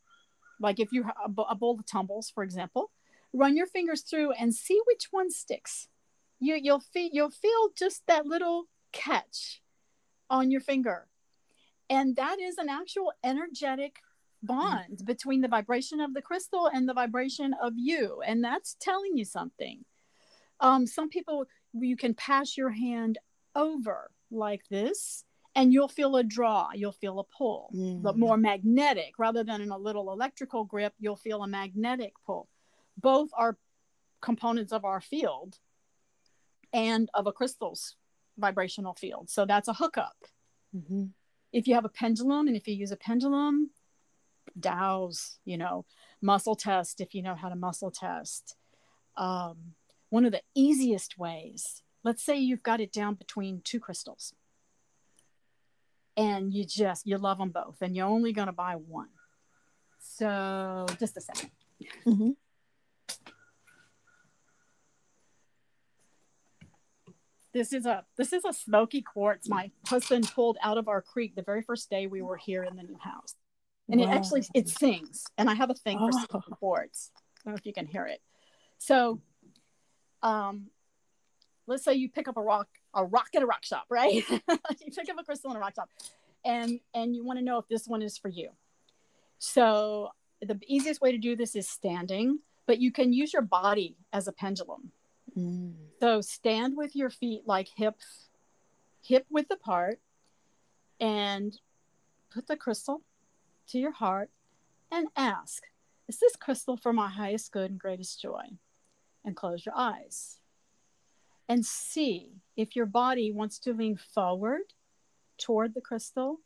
[0.60, 1.16] like if you have
[1.50, 2.92] a bowl of tumbles, for example,
[3.34, 5.88] run your fingers through and see which one sticks.
[6.40, 9.62] You you'll feel you'll feel just that little catch
[10.30, 11.08] on your finger,
[11.90, 13.98] and that is an actual energetic
[14.44, 15.06] bond mm.
[15.06, 19.26] between the vibration of the crystal and the vibration of you, and that's telling you
[19.26, 19.86] something.
[20.60, 23.18] Um, some people you can pass your hand
[23.56, 28.02] over like this and you'll feel a draw you'll feel a pull mm.
[28.02, 29.14] but more magnetic.
[29.18, 32.48] Rather than in a little electrical grip you'll feel a magnetic pull.
[32.98, 33.58] Both are
[34.22, 35.58] components of our field
[36.74, 37.96] and of a crystal's
[38.38, 39.30] vibrational field.
[39.30, 40.16] So that's a hookup.
[40.76, 41.08] Mm-hmm.
[41.52, 43.72] if you have a pendulum and if you use a pendulum
[44.58, 45.86] dowse you know
[46.22, 48.56] muscle test if you know how to muscle test.
[49.18, 49.74] Um,
[50.10, 54.34] one of the easiest ways let's say you've got it down between two crystals
[56.18, 59.10] and you just you love them both and you're only going to buy one
[60.00, 61.50] so just a 2nd
[62.06, 62.30] mm-hmm.
[67.54, 71.36] this is a this is a smoky quartz my husband pulled out of our creek
[71.36, 73.36] the very first day we were here in the new house
[73.90, 74.08] and wow.
[74.08, 76.56] it actually it sings and i have a thing for oh.
[76.56, 78.22] quartz i don't know if you can hear it
[78.78, 79.22] so
[80.24, 80.68] um,
[81.68, 84.14] let's say you pick up a rock, a rock at a rock shop, right?
[84.30, 84.40] you
[84.96, 85.90] pick up a crystal in a rock shop,
[86.46, 88.50] and and you want to know if this one is for you.
[89.40, 90.12] So
[90.42, 94.28] the easiest way to do this is standing, but you can use your body as
[94.28, 94.92] a pendulum.
[95.38, 95.74] Mm.
[96.00, 97.96] So stand with your feet like hip
[99.04, 100.00] hip width apart,
[101.00, 101.60] and
[102.32, 103.02] put the crystal
[103.68, 104.30] to your heart,
[104.92, 105.64] and ask,
[106.08, 108.58] "Is this crystal for my highest good and greatest joy?"
[109.24, 110.40] and close your eyes
[111.48, 114.62] and see if your body wants to lean forward
[115.40, 116.40] toward the crystal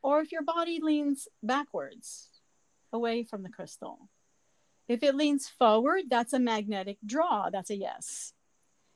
[0.00, 2.28] or if your body leans backwards
[2.92, 4.08] away from the crystal.
[4.86, 7.50] If it leans forward, that's a magnetic draw.
[7.50, 8.32] That's a yes.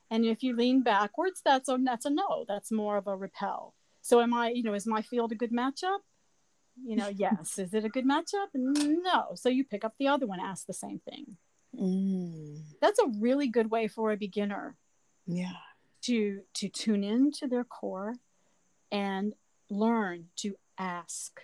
[0.09, 2.45] And if you lean backwards, that's a that's a no.
[2.47, 3.75] That's more of a repel.
[4.01, 5.99] So am I, you know, is my field a good matchup?
[6.85, 7.59] You know, yes.
[7.59, 8.49] Is it a good matchup?
[8.55, 9.33] No.
[9.35, 11.37] So you pick up the other one, ask the same thing.
[11.77, 12.61] Mm.
[12.81, 14.77] That's a really good way for a beginner
[15.27, 15.53] Yeah.
[16.07, 18.15] To to tune in to their core
[18.91, 19.35] and
[19.71, 21.41] learn to ask.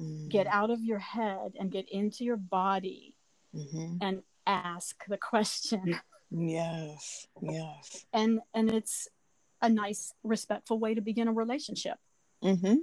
[0.00, 0.28] Mm.
[0.28, 3.14] Get out of your head and get into your body
[3.54, 3.98] Mhm.
[4.00, 6.00] and ask the question.
[6.30, 7.28] Yes.
[7.40, 8.06] Yes.
[8.12, 9.08] And and it's
[9.62, 11.98] a nice, respectful way to begin a relationship.
[12.42, 12.74] Mm-hmm.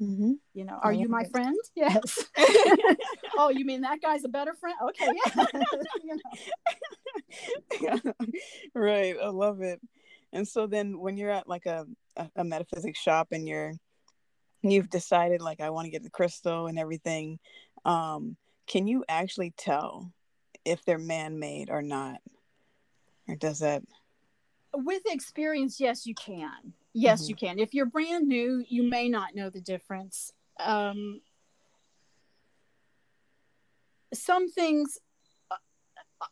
[0.00, 0.32] Mm-hmm.
[0.54, 1.56] You know, are you my friend?
[1.74, 2.24] Yes.
[3.38, 4.76] oh, you mean that guy's a better friend?
[4.88, 5.46] Okay, yeah.
[7.80, 8.12] You know.
[8.74, 9.16] right.
[9.22, 9.80] I love it.
[10.32, 13.74] And so then when you're at like a, a, a metaphysics shop and you're
[14.62, 17.38] you've decided like I want to get the crystal and everything,
[17.84, 20.12] um, can you actually tell
[20.64, 22.18] if they're man made or not?
[23.28, 23.82] Or does that
[24.74, 26.72] With experience, yes, you can.
[26.94, 27.28] Yes, Mhm.
[27.28, 27.58] you can.
[27.58, 30.32] If you're brand new, you may not know the difference.
[30.60, 31.20] Um,
[34.14, 34.98] some things,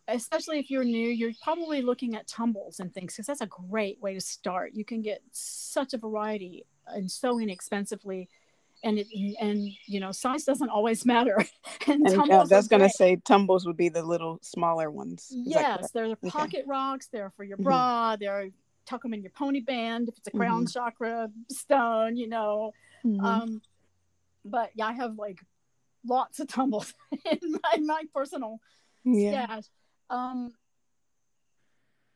[0.08, 4.00] especially if you're new, you're probably looking at tumbles and things because that's a great
[4.00, 4.72] way to start.
[4.74, 8.28] You can get such a variety and so inexpensively.
[8.82, 11.36] And it, and you know size doesn't always matter.
[11.86, 12.92] and and uh, tumbles that's gonna great.
[12.92, 15.26] say tumbles would be the little smaller ones.
[15.30, 16.30] Yes, they're the Okay.
[16.30, 17.08] pocket rocks.
[17.12, 17.64] They're for your Mhm.
[17.64, 18.16] bra.
[18.16, 18.48] They're
[18.86, 20.72] tuck them in your pony band if it's a crown Mm-hmm.
[20.72, 22.16] chakra stone.
[22.16, 22.72] You know,
[23.04, 23.22] Mhm.
[23.22, 23.62] um,
[24.46, 25.40] but yeah, I have like
[26.06, 26.94] lots of tumbles
[27.30, 28.60] in my, my personal
[29.04, 29.44] yeah.
[29.44, 29.64] stash.
[30.10, 30.52] Um,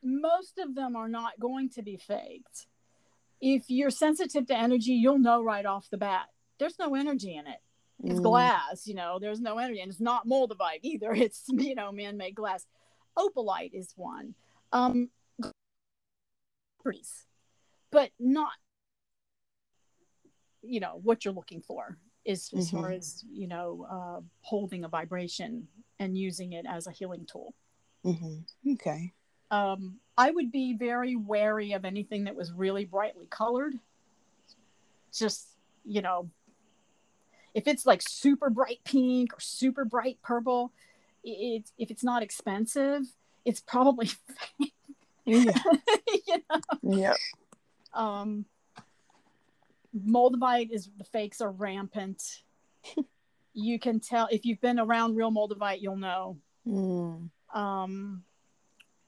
[0.03, 2.66] most of them are not going to be faked.
[3.40, 6.26] If you're sensitive to energy, you'll know right off the bat.
[6.59, 7.61] There's no energy in it.
[8.03, 8.24] It's Mm.
[8.24, 11.12] glass, you know, there's no energy, and it's not moldavite either.
[11.30, 12.66] It's, you know, man made glass.
[13.16, 14.34] Opalite is one.
[14.72, 15.11] Um,
[16.82, 17.26] properties,
[17.90, 18.53] but not,
[20.62, 22.97] you know, what you're looking for is as far Mhm.
[22.97, 25.68] as, you know, uh, holding a vibration
[25.99, 27.55] and using it as a healing tool.
[28.05, 28.44] Mhm.
[28.74, 29.12] Okay.
[29.50, 33.74] Um, I would be very wary of anything that was really brightly colored.
[35.12, 35.48] Just,
[35.84, 36.30] you know,
[37.55, 40.72] if it's like super bright pink or super bright purple,
[41.22, 43.02] it's if it's not expensive,
[43.44, 44.07] it's probably
[44.59, 44.74] fake.
[45.24, 45.52] Yeah.
[46.26, 46.61] you know.
[46.82, 47.14] yeah.
[47.92, 48.44] Um,
[49.96, 52.42] Moldavite is the fakes are rampant.
[53.55, 56.38] you can tell if you've been around real Moldavite, you'll know.
[56.66, 57.30] Mm.
[57.55, 58.24] Um,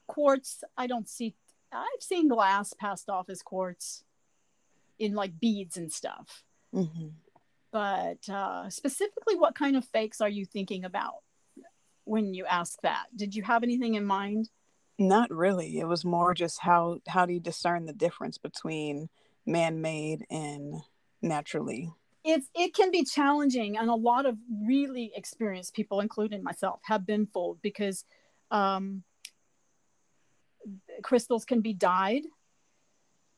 [0.07, 1.35] quartz, I don't see.
[1.71, 4.03] I've seen glass passed off as quartz
[4.97, 6.43] in like beads and stuff.
[6.73, 7.11] Mhm.
[7.71, 11.23] But uh, specifically, what kind of fakes are you thinking about
[12.05, 13.07] when you ask that?
[13.15, 14.49] Did you have anything in mind?
[14.97, 15.79] Not really.
[15.79, 19.09] It was more just how how do you discern the difference between
[19.45, 20.81] man-made and
[21.21, 21.91] naturally?
[22.23, 27.05] It's it can be challenging, and a lot of really experienced people, including myself, have
[27.05, 28.05] been fooled because
[28.51, 29.03] um,
[31.03, 32.23] crystals can be dyed.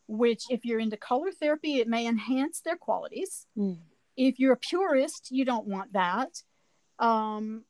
[0.07, 3.45] Which, if you're into color therapy, it may enhance their qualities.
[3.55, 3.77] Mm.
[4.17, 6.41] if you're a purist, you don't want that.
[6.97, 7.63] Um,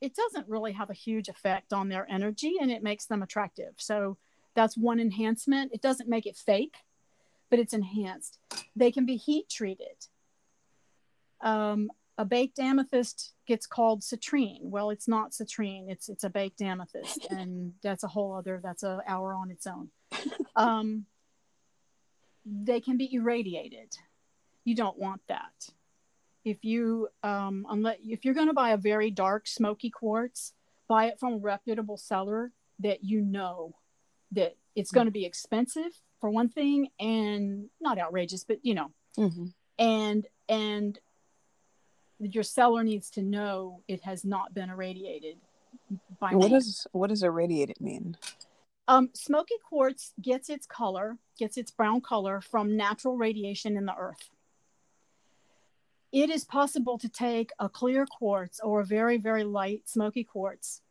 [0.00, 3.74] it doesn't really have a huge effect on their energy and it makes them attractive.
[3.76, 4.16] So
[4.54, 5.72] that's one enhancement.
[5.72, 6.76] It doesn't make it fake,
[7.50, 8.38] but it's enhanced.
[8.74, 10.06] They can be heat treated.
[11.42, 11.90] Um,
[12.20, 14.60] a baked amethyst gets called citrine.
[14.62, 15.84] Well, it's not citrine.
[15.88, 18.60] It's it's a baked amethyst, and that's a whole other.
[18.62, 19.90] That's a hour on its own.
[20.56, 21.06] Um,
[22.44, 23.94] they can be irradiated
[24.64, 25.68] you don't want that
[26.44, 30.52] if you um unless if you're going to buy a very dark smoky quartz
[30.88, 33.74] buy it from a reputable seller that you know
[34.32, 38.90] that it's going to be expensive for one thing and not outrageous but you know
[39.18, 39.52] Mhm.
[39.78, 40.98] and and
[42.20, 45.38] your seller needs to know it has not been irradiated
[46.18, 48.16] by What does what does irradiated mean?
[48.88, 53.94] Um, smoky quartz gets its color, gets its brown color from natural radiation in the
[53.96, 54.30] earth.
[56.12, 60.82] It is possible to take a clear quartz or a very, very light smoky quartz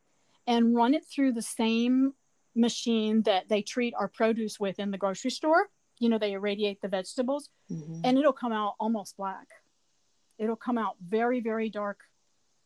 [0.46, 2.14] and run it through the same
[2.56, 5.68] machine that they treat our produce with in the grocery store.
[5.98, 8.00] You know, they irradiate the vegetables Mhm.
[8.02, 9.46] and it'll come out almost black.
[10.40, 12.00] It'll come out very, very dark,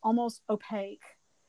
[0.00, 1.02] almost opaque.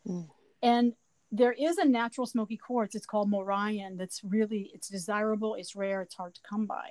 [0.08, 0.28] Mm.
[0.64, 0.94] And
[1.32, 2.96] there is a natural smoky quartz.
[2.96, 3.98] It's called Morion.
[3.98, 5.54] That's really it's desirable.
[5.54, 6.02] It's rare.
[6.02, 6.90] It's hard to come by.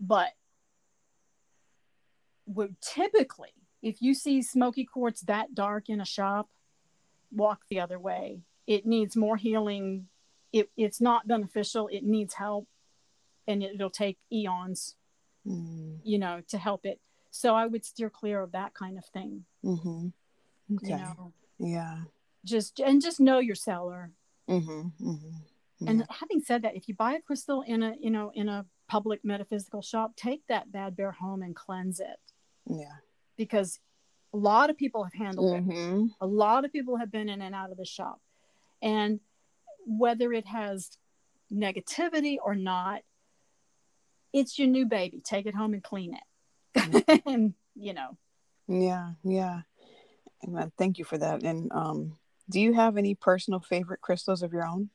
[0.00, 0.30] But
[2.46, 3.52] would typically,
[3.82, 6.48] if you see smoky quartz that dark in a shop,
[7.30, 8.40] walk the other way.
[8.66, 10.08] It needs more healing.
[10.50, 11.88] It, it's not beneficial.
[11.88, 12.68] It needs help,
[13.46, 14.94] and it'll take eons
[15.46, 16.00] Mm.
[16.02, 17.00] you know, to help it.
[17.38, 19.44] So I would steer clear of that kind of thing.
[19.64, 20.08] Mm-hmm.
[20.74, 20.88] Okay.
[20.88, 21.98] You know, Yeah.
[22.44, 24.10] just and just know your seller.
[24.50, 25.08] Mm-hmm.
[25.08, 25.88] Mm-hmm.
[25.88, 28.66] And having said that, if you buy a crystal in a you know in a
[28.88, 32.18] public metaphysical shop, take that bad bear home and cleanse it
[32.66, 32.96] yeah.
[33.36, 33.78] because
[34.34, 35.64] a lot of people have handled it.
[35.64, 36.06] Mm-hmm.
[36.20, 38.20] A lot of people have been in and out of the shop,
[38.82, 39.20] and
[39.86, 40.98] whether it has
[41.52, 43.02] negativity or not,
[44.32, 45.20] it's your new baby.
[45.24, 46.27] Take it home and clean it.
[47.26, 48.16] And you know,
[48.68, 49.12] Yeah.
[49.24, 49.60] Yeah.
[50.46, 51.42] Well, thank you for that.
[51.42, 52.16] And um,
[52.48, 54.90] do you have any personal favorite crystals of your own?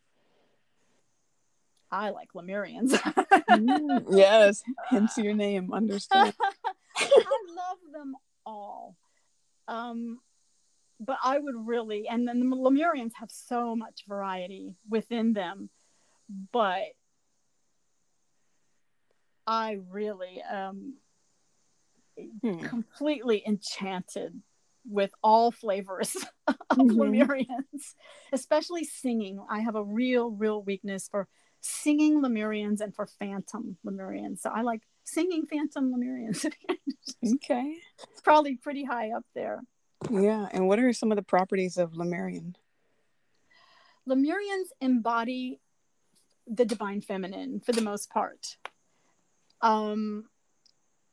[1.91, 2.97] I like Lemurians.
[3.49, 4.63] Mm, yes.
[4.89, 5.73] Hence your name.
[5.73, 6.34] Understood.
[6.97, 7.09] I
[7.55, 8.15] love them
[8.45, 8.95] all.
[9.67, 10.21] Um,
[10.99, 15.69] but I would really, and then the Lemurians have so much variety within them,
[16.51, 16.84] but
[19.45, 20.95] I really um
[22.41, 22.59] Hmm.
[22.59, 24.41] completely enchanted
[24.86, 26.16] with all flavors
[26.47, 26.97] of Mhm.
[26.97, 27.95] Lemurians,
[28.32, 29.39] especially singing.
[29.49, 31.28] I have a real, real weakness for
[31.61, 34.39] singing Lemurians and for phantom Lemurians.
[34.39, 36.45] So I like singing phantom Lemurians.
[37.36, 37.78] Okay.
[38.11, 39.61] it's probably pretty high up there.
[40.11, 40.47] Yeah.
[40.51, 42.55] And what are some of the properties of Lemurian?
[44.07, 45.61] Lemurians embody
[46.45, 48.57] the divine feminine for the most part.
[49.61, 50.26] Um,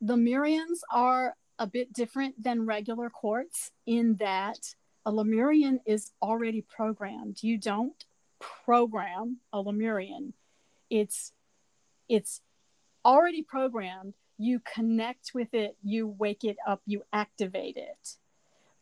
[0.03, 4.75] Lemurians are a bit different than regular quartz in that
[5.05, 7.43] a Lemurian is already programmed.
[7.43, 8.05] You don't
[8.39, 10.33] program a Lemurian.
[10.89, 11.33] It's
[12.09, 12.41] it's
[13.05, 14.15] already programmed.
[14.39, 18.17] You connect with it, you wake it up, you activate it.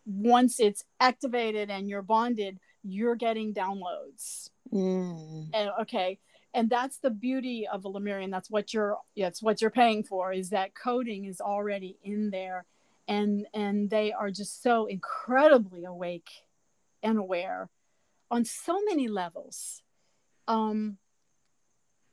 [0.06, 4.50] Once it's activated and you're bonded, you're getting downloads.
[4.72, 5.50] Mm.
[5.52, 6.18] And okay,
[6.54, 8.30] and that's the beauty of a Lemurian.
[8.30, 12.64] That's what you're that's what you're paying for is that coding is already in there
[13.06, 16.30] and and they are just so incredibly awake
[17.02, 17.68] and aware
[18.30, 19.82] on so many levels.
[20.46, 20.98] Um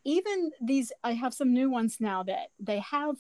[0.04, 3.16] even these I have some new ones now that they have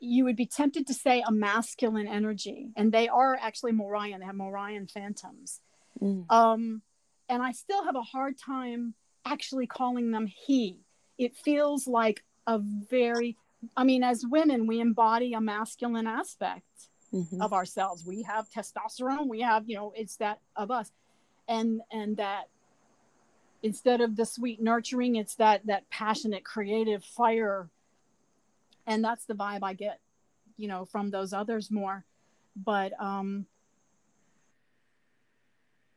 [0.00, 4.20] you would be tempted to say a masculine energy and they are actually Morion.
[4.20, 5.60] They have Morion phantoms.
[6.00, 6.30] Mm.
[6.30, 6.82] Um,
[7.28, 10.78] and I still have a hard time actually calling them he.
[11.18, 13.36] It feels like a very,
[13.76, 16.64] I mean, as women, we embody a masculine aspect
[17.12, 17.40] Mhm.
[17.42, 18.04] of ourselves.
[18.06, 19.28] We have testosterone.
[19.28, 20.92] We have, you know, it's that of us,
[21.48, 22.48] and and that
[23.62, 27.68] instead of the sweet nurturing, it's that that passionate, creative fire,
[28.86, 30.00] and that's the vibe I get,
[30.56, 32.04] you know, from those others more.
[32.54, 33.46] But um,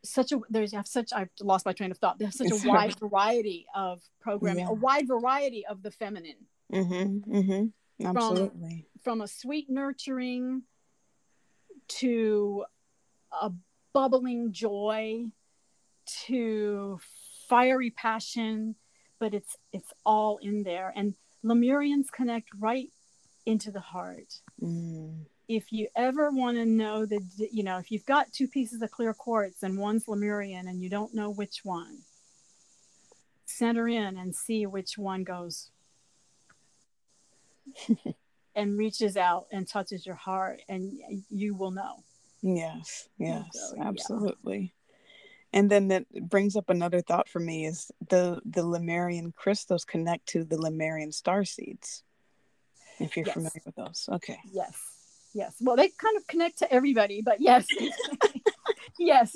[0.04, 2.18] such a there's have such I've lost my train of thought.
[2.20, 4.70] There's such a wide variety of programming, Yeah.
[4.72, 7.26] a wide variety of the feminine Mhm.
[7.26, 7.74] Mhm.
[8.04, 8.88] Absolutely.
[9.04, 10.64] from a sweet nurturing
[11.88, 12.66] to
[13.32, 13.52] a
[13.94, 15.26] bubbling joy
[16.26, 17.00] to
[17.48, 18.76] fiery passion
[19.20, 22.92] but it's it's all in there and lemurians connect right
[23.46, 25.26] into the heart Mm.
[25.56, 27.20] If you ever want to know the
[27.52, 30.90] you know if you've got two pieces of clear quartz and one's lemurian and you
[30.90, 31.98] don't know which one
[33.46, 35.70] center in and see which one goes
[38.56, 40.94] and reaches out and touches your heart and
[41.30, 42.04] you will know
[42.44, 43.08] Yes.
[43.20, 43.46] Yes.
[43.54, 43.84] So, yeah.
[43.84, 44.74] absolutely.
[45.54, 50.26] And then that brings up another thought for me is the the Lemurian crystals connect
[50.30, 52.04] to the Lemurian star seeds.
[53.00, 53.34] If you're Yes.
[53.36, 54.40] familiar with those, okay.
[54.52, 54.91] yes
[55.34, 57.66] yes well they kind of connect to everybody but yes
[59.00, 59.36] yes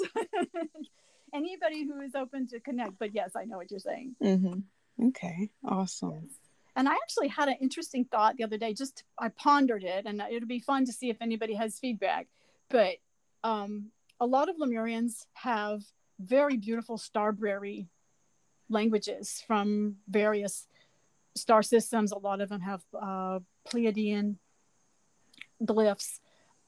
[1.33, 4.59] anybody who is open to connect but yes i know what you're saying Mm-hmm.
[5.07, 5.49] Okay.
[5.67, 6.29] Awesome.
[6.75, 8.73] And I actually had an interesting thought the other day.
[8.73, 12.27] Just I pondered it, and it'll be fun to see if anybody has feedback.
[12.69, 12.97] But
[13.43, 15.83] um, a lot of Lemurians have
[16.19, 17.87] very beautiful starberry
[18.69, 20.67] languages from various
[21.35, 22.11] star systems.
[22.11, 23.39] A lot of them have uh,
[23.69, 24.35] Pleiadian
[25.63, 26.19] glyphs.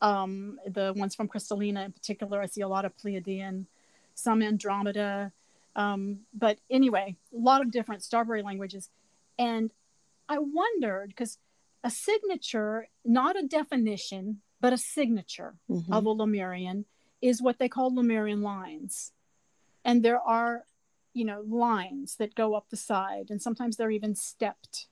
[0.02, 3.66] Um, the ones from Crystallina in particular, I see a lot of Pleiadian,
[4.14, 5.32] some Andromeda.
[5.76, 8.90] Um, but anyway, a lot of different starberry languages.
[9.40, 9.72] And
[10.30, 11.38] I wondered because
[11.84, 15.92] a signature, not a definition, but a signature Mhm.
[15.92, 16.86] of a Lemurian
[17.22, 19.14] is what they call Lemurian lines.
[19.86, 20.66] And there are,
[21.14, 24.88] you know, lines that go up the side, and sometimes they're even stepped.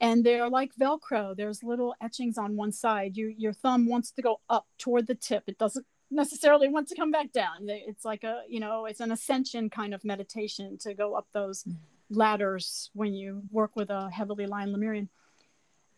[0.00, 1.36] And they're like Velcro.
[1.36, 3.16] There's little etchings on one side.
[3.16, 5.44] You, your thumb wants to go up toward the tip.
[5.46, 7.68] It doesn't necessarily want to come back down.
[7.68, 11.66] It's like a, you know, it's an ascension kind of meditation to go up those
[12.08, 15.08] ladders when you work with a heavily lined Lemurian.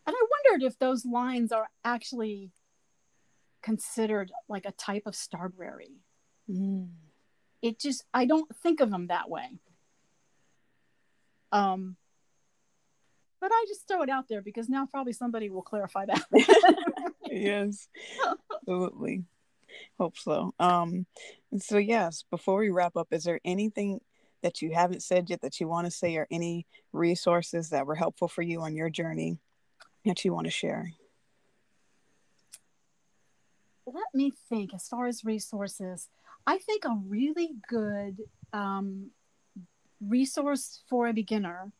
[0.06, 2.50] And I wondered if those lines are actually
[3.62, 5.94] considered like a type of starberry.
[6.50, 6.88] Mm.
[7.62, 9.48] It just I don't think of them that way.
[11.52, 11.96] Um,
[13.42, 16.24] but I just throw it out there because now probably somebody will clarify that.
[17.26, 17.88] yes,
[18.54, 19.24] absolutely.
[19.98, 20.54] Hope so.
[20.60, 21.06] Um,
[21.58, 24.00] so yes, before we wrap up, is there anything
[24.44, 27.96] that you haven't said yet that you want to say, or any resources that were
[27.96, 29.40] helpful for you on your journey
[30.04, 30.92] that you want to share?
[33.86, 34.72] Let me think.
[34.72, 36.08] As far as resources,
[36.46, 38.18] I think a really good
[38.52, 39.10] um,
[40.00, 41.72] resource for a beginner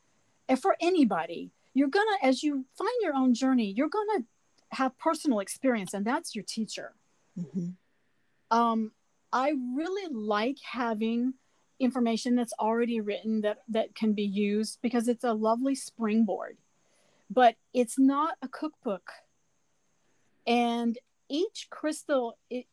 [0.49, 4.25] and for anybody you're gonna as you find your own journey you're gonna
[4.71, 6.95] have personal experience and that's your teacher.
[7.39, 8.57] Mm-hmm.
[8.57, 8.93] um,
[9.33, 11.35] i really like having
[11.81, 16.59] information that's already written that that can be used because it's a lovely springboard
[17.33, 19.11] but it's not a cookbook.
[20.47, 22.67] And each crystal it,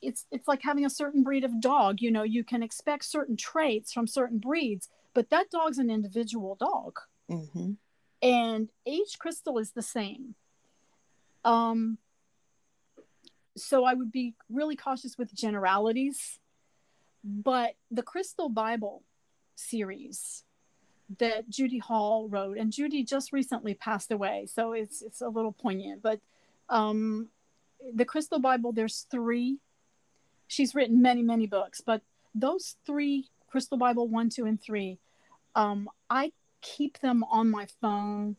[0.00, 2.00] it's it's like having a certain breed of dog.
[2.00, 6.56] You know you can expect certain traits from certain breeds but that dog's an individual
[6.58, 6.98] dog.
[7.30, 7.72] Mm-hmm.
[8.22, 10.34] and each crystal is the same.
[11.44, 11.98] Um
[13.56, 16.38] so i would be really cautious with generalities
[17.24, 19.02] but the crystal bible
[19.56, 20.44] series
[21.18, 25.52] that judy hall wrote and judy just recently passed away so it's it's a little
[25.52, 26.20] poignant but
[26.68, 27.28] um
[27.94, 29.58] the crystal bible there's three.
[30.46, 32.02] She's written many many books but
[32.34, 34.98] those three crystal bible one two and three
[35.54, 36.32] um, i
[36.62, 38.36] keep them on my phone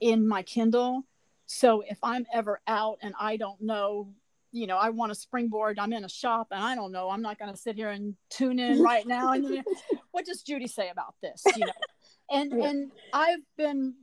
[0.00, 1.02] in my kindle
[1.46, 4.08] so if i'm ever out and i don't know
[4.52, 7.22] you know i want a springboard i'm in a shop and i don't know i'm
[7.22, 9.64] not going to sit here and tune in right now and
[10.10, 11.72] what does judy say about this you know
[12.30, 12.66] and yeah.
[12.66, 13.94] and i've been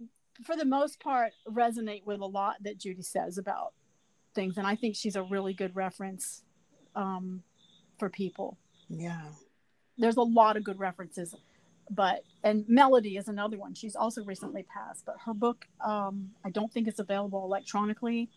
[0.44, 3.74] for the most part resonate with a lot that judy says about
[4.34, 6.44] things and i think she's a really good reference
[6.96, 7.44] um,
[7.98, 8.58] for people.
[8.90, 9.22] Yeah.
[9.98, 11.36] There's a lot of good references,
[11.90, 13.74] but and Melody is another one.
[13.74, 18.30] She's also recently passed, but her book um, I don't think it's available electronically,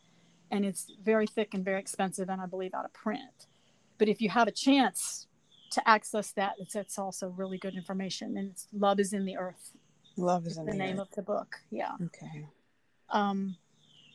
[0.50, 3.46] and it's very thick and very expensive, and I believe out of print.
[3.98, 5.26] But if you have a chance
[5.70, 9.36] to access that, it's, it's also really good information, and it's Love is in the
[9.36, 9.70] Earth.
[10.16, 11.08] Love is in the, the name earth.
[11.08, 11.56] of the book.
[11.70, 11.92] Yeah.
[12.06, 12.46] Okay.
[13.10, 13.56] Um,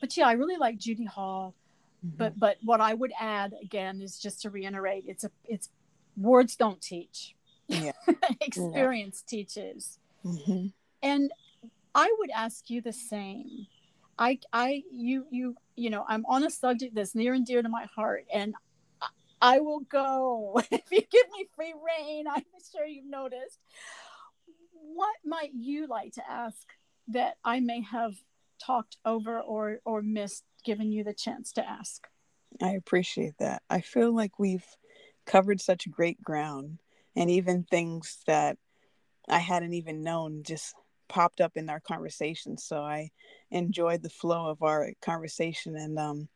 [0.00, 1.54] but yeah, I really like Judy Hall.
[2.04, 2.16] Mm-hmm.
[2.16, 5.68] But but what I would add again is just to reiterate, it's a it's
[6.20, 7.34] words don't teach.
[7.68, 7.92] Yeah.
[8.40, 9.38] Experience yeah.
[9.38, 9.98] teaches.
[10.24, 10.66] Mm-hmm.
[11.02, 11.32] And
[11.94, 13.66] I would ask you the same.
[14.18, 17.68] I I you you you know I'm on a subject that's near and dear to
[17.68, 18.54] my heart, and
[19.40, 22.26] I will go if you give me free reign.
[22.28, 23.58] I'm sure you've noticed.
[24.72, 26.66] What might you like to ask
[27.08, 28.14] that I may have
[28.60, 32.06] talked over or or missed given you the chance to ask.
[32.62, 33.62] I appreciate that.
[33.70, 34.66] I feel like we've
[35.30, 36.78] covered such great ground
[37.14, 38.58] and even things that
[39.28, 40.74] I hadn't even known just
[41.08, 42.58] popped up in our conversation.
[42.58, 43.10] So I
[43.50, 46.28] enjoyed the flow of our conversation and um,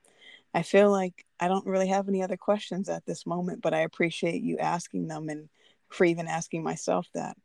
[0.55, 3.81] I feel like I don't really have any other questions at this moment, but I
[3.81, 5.49] appreciate you asking them and
[5.89, 7.37] for even asking myself that.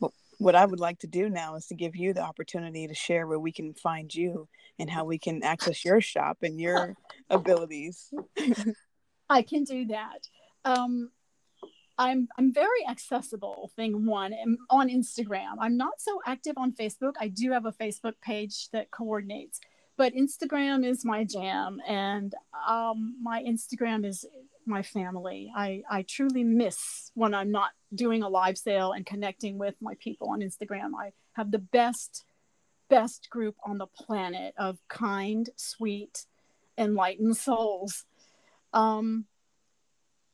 [0.00, 2.94] But what I would like to do now is to give you the opportunity to
[2.94, 4.48] share where we can find you
[4.78, 6.94] and how we can access your shop and your
[7.30, 8.12] abilities.
[9.30, 10.26] I can do that.
[10.64, 11.10] Um,
[11.98, 13.70] I'm I'm very accessible.
[13.76, 14.34] Thing one,
[14.70, 15.56] on Instagram.
[15.58, 17.14] I'm not so active on Facebook.
[17.20, 19.60] I do have a Facebook page that coordinates,
[19.96, 22.34] but Instagram is my jam, and
[22.66, 24.24] um, my Instagram is
[24.66, 25.52] my family.
[25.54, 29.94] I, I truly miss when I'm not doing a live sale and connecting with my
[29.98, 30.92] people on Instagram.
[30.98, 32.24] I have the best,
[32.88, 36.24] best group on the planet of kind, sweet,
[36.78, 38.04] enlightened souls.
[38.72, 39.26] Um,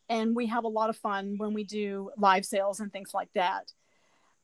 [0.09, 3.31] and we have a lot of fun when we do live sales and things like
[3.35, 3.73] that.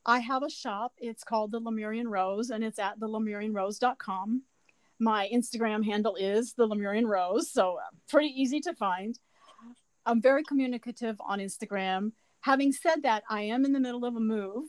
[0.05, 0.93] I have a shop.
[0.99, 4.43] It's called the Lemurian Rose and it's at thelemurianrose.com.
[4.99, 9.19] My Instagram handle is the Lemurian Rose, so uh, pretty easy to find.
[10.07, 12.13] I'm very communicative on Instagram.
[12.41, 14.65] Having said that, I am in the middle of a move.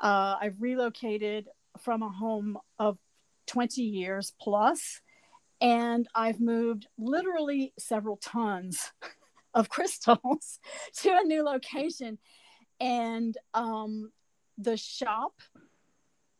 [0.00, 1.48] Uh, I've relocated
[1.80, 2.98] from a home of
[3.46, 5.00] 20 years plus,
[5.60, 8.92] and I've moved literally several tons
[9.54, 10.58] of crystals
[10.98, 12.18] to a new location.
[12.80, 14.12] And um,
[14.56, 15.40] the shop,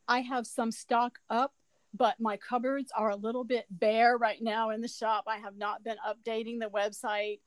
[0.07, 1.53] I have some stock up,
[1.93, 5.25] but my cupboards are a little bit bare right now in the shop.
[5.27, 7.39] I have not been updating the website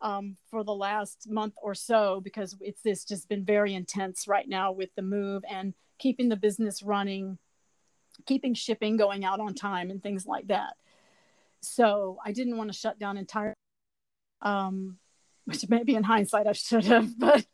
[0.00, 4.48] um, for the last month or so because it's this just been very intense right
[4.48, 7.38] now with the move and keeping the business running
[8.24, 10.74] keeping shipping going out on time and things like that.
[11.60, 13.54] So I didn't want to shut down entirely,
[14.40, 14.98] um,
[15.46, 17.46] which maybe in hindsight I should have, but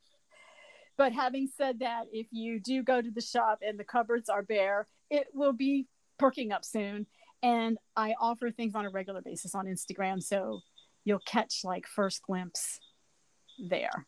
[0.98, 4.42] but having said that, if you do go to the shop and the cupboards are
[4.42, 5.86] bare, it will be
[6.18, 7.06] perking up soon.
[7.42, 10.60] And I offer things on a regular basis on Instagram, so
[11.04, 12.78] you'll catch like first glimpse
[13.58, 14.06] there.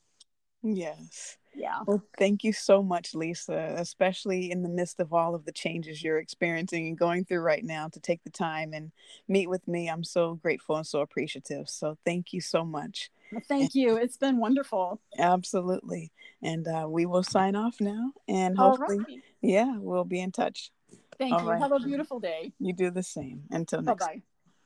[0.62, 1.36] Yes.
[1.54, 1.80] Yeah.
[1.86, 6.02] Well, thank you so much, Lisa, especially in the midst of all of the changes
[6.02, 8.90] you're experiencing and going through right now to take the time and
[9.28, 9.88] meet with me.
[9.88, 11.68] I'm so grateful and so appreciative.
[11.68, 13.10] So thank you so much.
[13.34, 13.96] Well, thank you.
[13.96, 15.00] It's been wonderful.
[15.18, 16.12] Absolutely.
[16.42, 18.12] And uh, we will sign off now.
[18.28, 19.22] And hopefully, right.
[19.42, 20.70] yeah, we'll be in touch.
[21.18, 21.50] Thank all you.
[21.50, 21.60] Right.
[21.60, 22.52] Have a beautiful day.
[22.58, 23.42] You do the same.
[23.50, 23.98] Until next.
[24.00, 24.20] Bye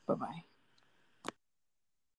[0.07, 0.15] bye.
[0.15, 0.43] Bye bye.